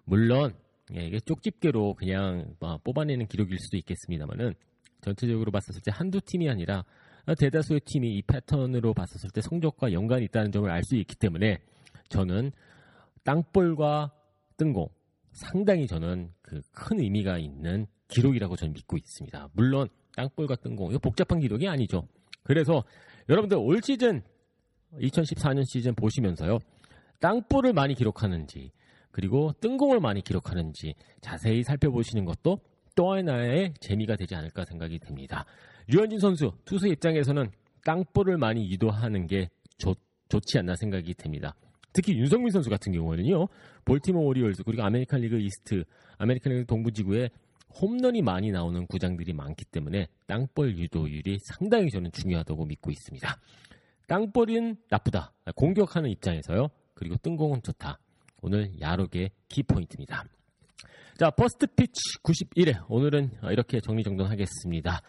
물론 0.05 0.55
예, 0.95 1.05
이게 1.05 1.19
쪽집게로 1.19 1.95
그냥 1.95 2.55
뭐 2.59 2.77
뽑아내는 2.83 3.27
기록일 3.27 3.57
수도 3.59 3.77
있겠습니다만은 3.77 4.53
전체적으로 5.01 5.51
봤었을 5.51 5.81
때 5.83 5.91
한두 5.93 6.19
팀이 6.21 6.49
아니라 6.49 6.83
대다수의 7.37 7.81
팀이 7.85 8.15
이 8.17 8.21
패턴으로 8.23 8.93
봤었을 8.93 9.29
때 9.31 9.41
성적과 9.41 9.93
연관이 9.93 10.25
있다는 10.25 10.51
점을 10.51 10.69
알 10.69 10.83
수 10.83 10.95
있기 10.97 11.15
때문에 11.15 11.59
저는 12.09 12.51
땅볼과 13.23 14.11
뜬공 14.57 14.89
상당히 15.31 15.87
저는 15.87 16.31
그 16.41 16.61
큰 16.73 16.99
의미가 16.99 17.37
있는 17.37 17.87
기록이라고 18.09 18.55
저는 18.57 18.73
믿고 18.73 18.97
있습니다. 18.97 19.49
물론 19.53 19.87
땅볼과 20.15 20.55
뜬공 20.57 20.89
이거 20.91 20.99
복잡한 20.99 21.39
기록이 21.39 21.67
아니죠. 21.67 22.07
그래서 22.43 22.83
여러분들 23.29 23.57
올 23.57 23.79
시즌 23.81 24.21
2014년 24.93 25.63
시즌 25.65 25.95
보시면서요 25.95 26.59
땅볼을 27.21 27.71
많이 27.71 27.95
기록하는지 27.95 28.71
그리고 29.11 29.53
뜬공을 29.61 29.99
많이 29.99 30.21
기록하는지 30.21 30.95
자세히 31.21 31.63
살펴보시는 31.63 32.25
것도 32.25 32.59
또 32.95 33.11
하나의 33.11 33.73
재미가 33.79 34.15
되지 34.15 34.35
않을까 34.35 34.65
생각이 34.65 34.99
듭니다. 34.99 35.45
류현진 35.87 36.19
선수 36.19 36.51
투수 36.65 36.87
입장에서는 36.87 37.49
땅볼을 37.85 38.37
많이 38.37 38.69
유도하는 38.69 39.27
게 39.27 39.49
좋, 39.77 39.95
좋지 40.29 40.59
않나 40.59 40.75
생각이 40.75 41.13
듭니다. 41.15 41.55
특히 41.93 42.17
윤석민 42.17 42.51
선수 42.51 42.69
같은 42.69 42.91
경우는요, 42.93 43.47
볼티모 43.85 44.25
오리올스 44.25 44.63
그리고 44.63 44.83
아메리칸 44.83 45.21
리그 45.21 45.39
이스트, 45.39 45.83
아메리칸 46.17 46.53
리그 46.53 46.65
동부 46.65 46.91
지구에 46.91 47.29
홈런이 47.81 48.21
많이 48.21 48.51
나오는 48.51 48.85
구장들이 48.87 49.33
많기 49.33 49.65
때문에 49.65 50.07
땅볼 50.27 50.77
유도율이 50.77 51.39
상당히 51.43 51.89
저는 51.89 52.11
중요하다고 52.11 52.65
믿고 52.65 52.91
있습니다. 52.91 53.37
땅볼은 54.07 54.75
나쁘다. 54.89 55.33
공격하는 55.55 56.09
입장에서요. 56.09 56.67
그리고 56.93 57.15
뜬공은 57.17 57.61
좋다. 57.63 57.97
오늘 58.41 58.71
야록의 58.79 59.31
키포인트입니다. 59.49 60.25
자, 61.17 61.29
퍼스트 61.29 61.67
피치 61.67 62.01
91회. 62.23 62.85
오늘은 62.89 63.29
이렇게 63.51 63.79
정리정돈하겠습니다. 63.79 65.01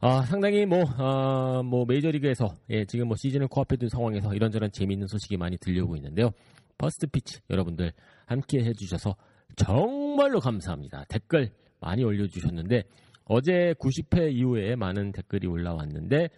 아, 0.00 0.22
상당히 0.22 0.64
뭐, 0.64 0.82
아, 0.96 1.62
뭐, 1.62 1.84
메이저리그에서, 1.86 2.56
예, 2.70 2.84
지금 2.86 3.08
뭐 3.08 3.16
시즌을 3.16 3.48
코앞에 3.48 3.76
둔 3.76 3.88
상황에서 3.88 4.34
이런저런 4.34 4.72
재미있는 4.72 5.06
소식이 5.06 5.36
많이 5.36 5.58
들려오고 5.58 5.96
있는데요. 5.96 6.30
퍼스트 6.78 7.06
피치 7.06 7.40
여러분들 7.50 7.92
함께 8.26 8.64
해주셔서 8.64 9.14
정말로 9.54 10.40
감사합니다. 10.40 11.04
댓글 11.08 11.52
많이 11.80 12.02
올려주셨는데, 12.02 12.84
어제 13.26 13.74
90회 13.78 14.32
이후에 14.32 14.74
많은 14.74 15.12
댓글이 15.12 15.46
올라왔는데, 15.46 16.30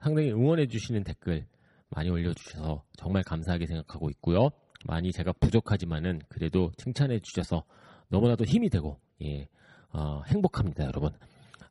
상당히 0.00 0.32
응원해주시는 0.32 1.04
댓글 1.04 1.46
많이 1.90 2.08
올려주셔서 2.10 2.82
정말 2.96 3.22
감사하게 3.22 3.66
생각하고 3.66 4.10
있고요. 4.10 4.48
많이 4.86 5.12
제가 5.12 5.32
부족하지만은 5.32 6.20
그래도 6.28 6.70
칭찬해 6.76 7.20
주셔서 7.20 7.64
너무나도 8.08 8.44
힘이 8.44 8.68
되고 8.68 8.98
예, 9.22 9.48
어, 9.92 10.22
행복합니다, 10.26 10.84
여러분. 10.84 11.10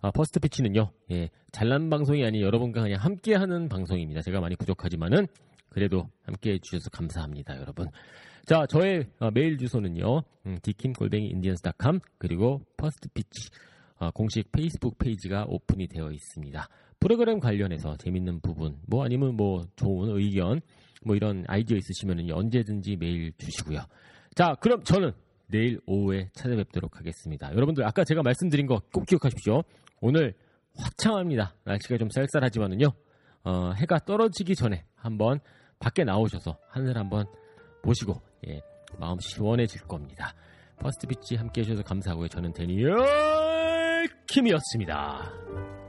아, 0.02 0.10
First 0.12 0.40
Pitch는요, 0.40 0.92
예, 1.12 1.30
잘난 1.52 1.90
방송이 1.90 2.26
아닌 2.26 2.42
여러분과 2.42 2.82
그냥 2.82 3.00
함께하는 3.00 3.70
방송입니다. 3.70 4.22
제가 4.22 4.40
많이 4.40 4.56
부족하지만은 4.56 5.28
그래도 5.70 6.10
함께해 6.24 6.60
주셔서 6.60 6.90
감사합니다, 6.90 7.60
여러분. 7.60 7.88
자, 8.46 8.66
저의 8.68 9.08
어, 9.20 9.30
메일 9.32 9.58
주소는요, 9.58 10.24
음, 10.48 10.58
dkim골뱅이 10.64 11.28
indians닷컴 11.28 12.00
그리고 12.18 12.62
First 12.78 13.10
Pitch 13.10 13.50
어, 14.00 14.10
공식 14.12 14.52
페이스북 14.52 14.98
페이지가 14.98 15.46
오픈이 15.48 15.88
되어 15.88 16.12
있습니다. 16.12 16.68
프로그램 17.00 17.40
관련해서 17.40 17.98
재밌는 17.98 18.42
부분, 18.42 18.78
뭐 18.88 19.04
아니면 19.04 19.36
뭐 19.36 19.64
좋은 19.76 20.18
의견, 20.18 20.62
뭐 21.06 21.16
이런 21.16 21.44
아이디어 21.48 21.78
있으시면 21.78 22.30
언제든지 22.32 22.98
메일 22.98 23.32
주시고요. 23.38 23.80
자, 24.36 24.56
그럼 24.62 24.84
저는 24.84 25.12
내일 25.48 25.80
오후에 25.86 26.30
찾아뵙도록 26.34 26.98
하겠습니다. 26.98 27.52
여러분들 27.54 27.86
아까 27.86 28.04
제가 28.04 28.22
말씀드린 28.24 28.68
거 28.68 28.80
꼭 28.94 29.06
기억하십시오. 29.06 29.64
오늘 30.00 30.34
화창합니다. 30.78 31.54
날씨가 31.66 31.98
좀 31.98 32.10
쌀쌀하지만은요. 32.10 32.88
어, 33.44 33.72
해가 33.74 34.00
떨어지기 34.00 34.56
전에 34.56 34.86
한번 34.96 35.40
밖에 35.80 36.04
나오셔서 36.04 36.58
하늘 36.70 36.98
한번 36.98 37.26
보시고 37.84 38.22
예, 38.48 38.62
마음 39.00 39.20
시원해질 39.20 39.82
겁니다. 39.88 40.34
First 40.80 41.08
Pitch 41.08 41.36
함께 41.36 41.62
해주셔서 41.62 41.84
감사하고요. 41.84 42.28
저는 42.30 42.54
Daniel 42.54 44.08
Kim이었습니다. 44.28 45.81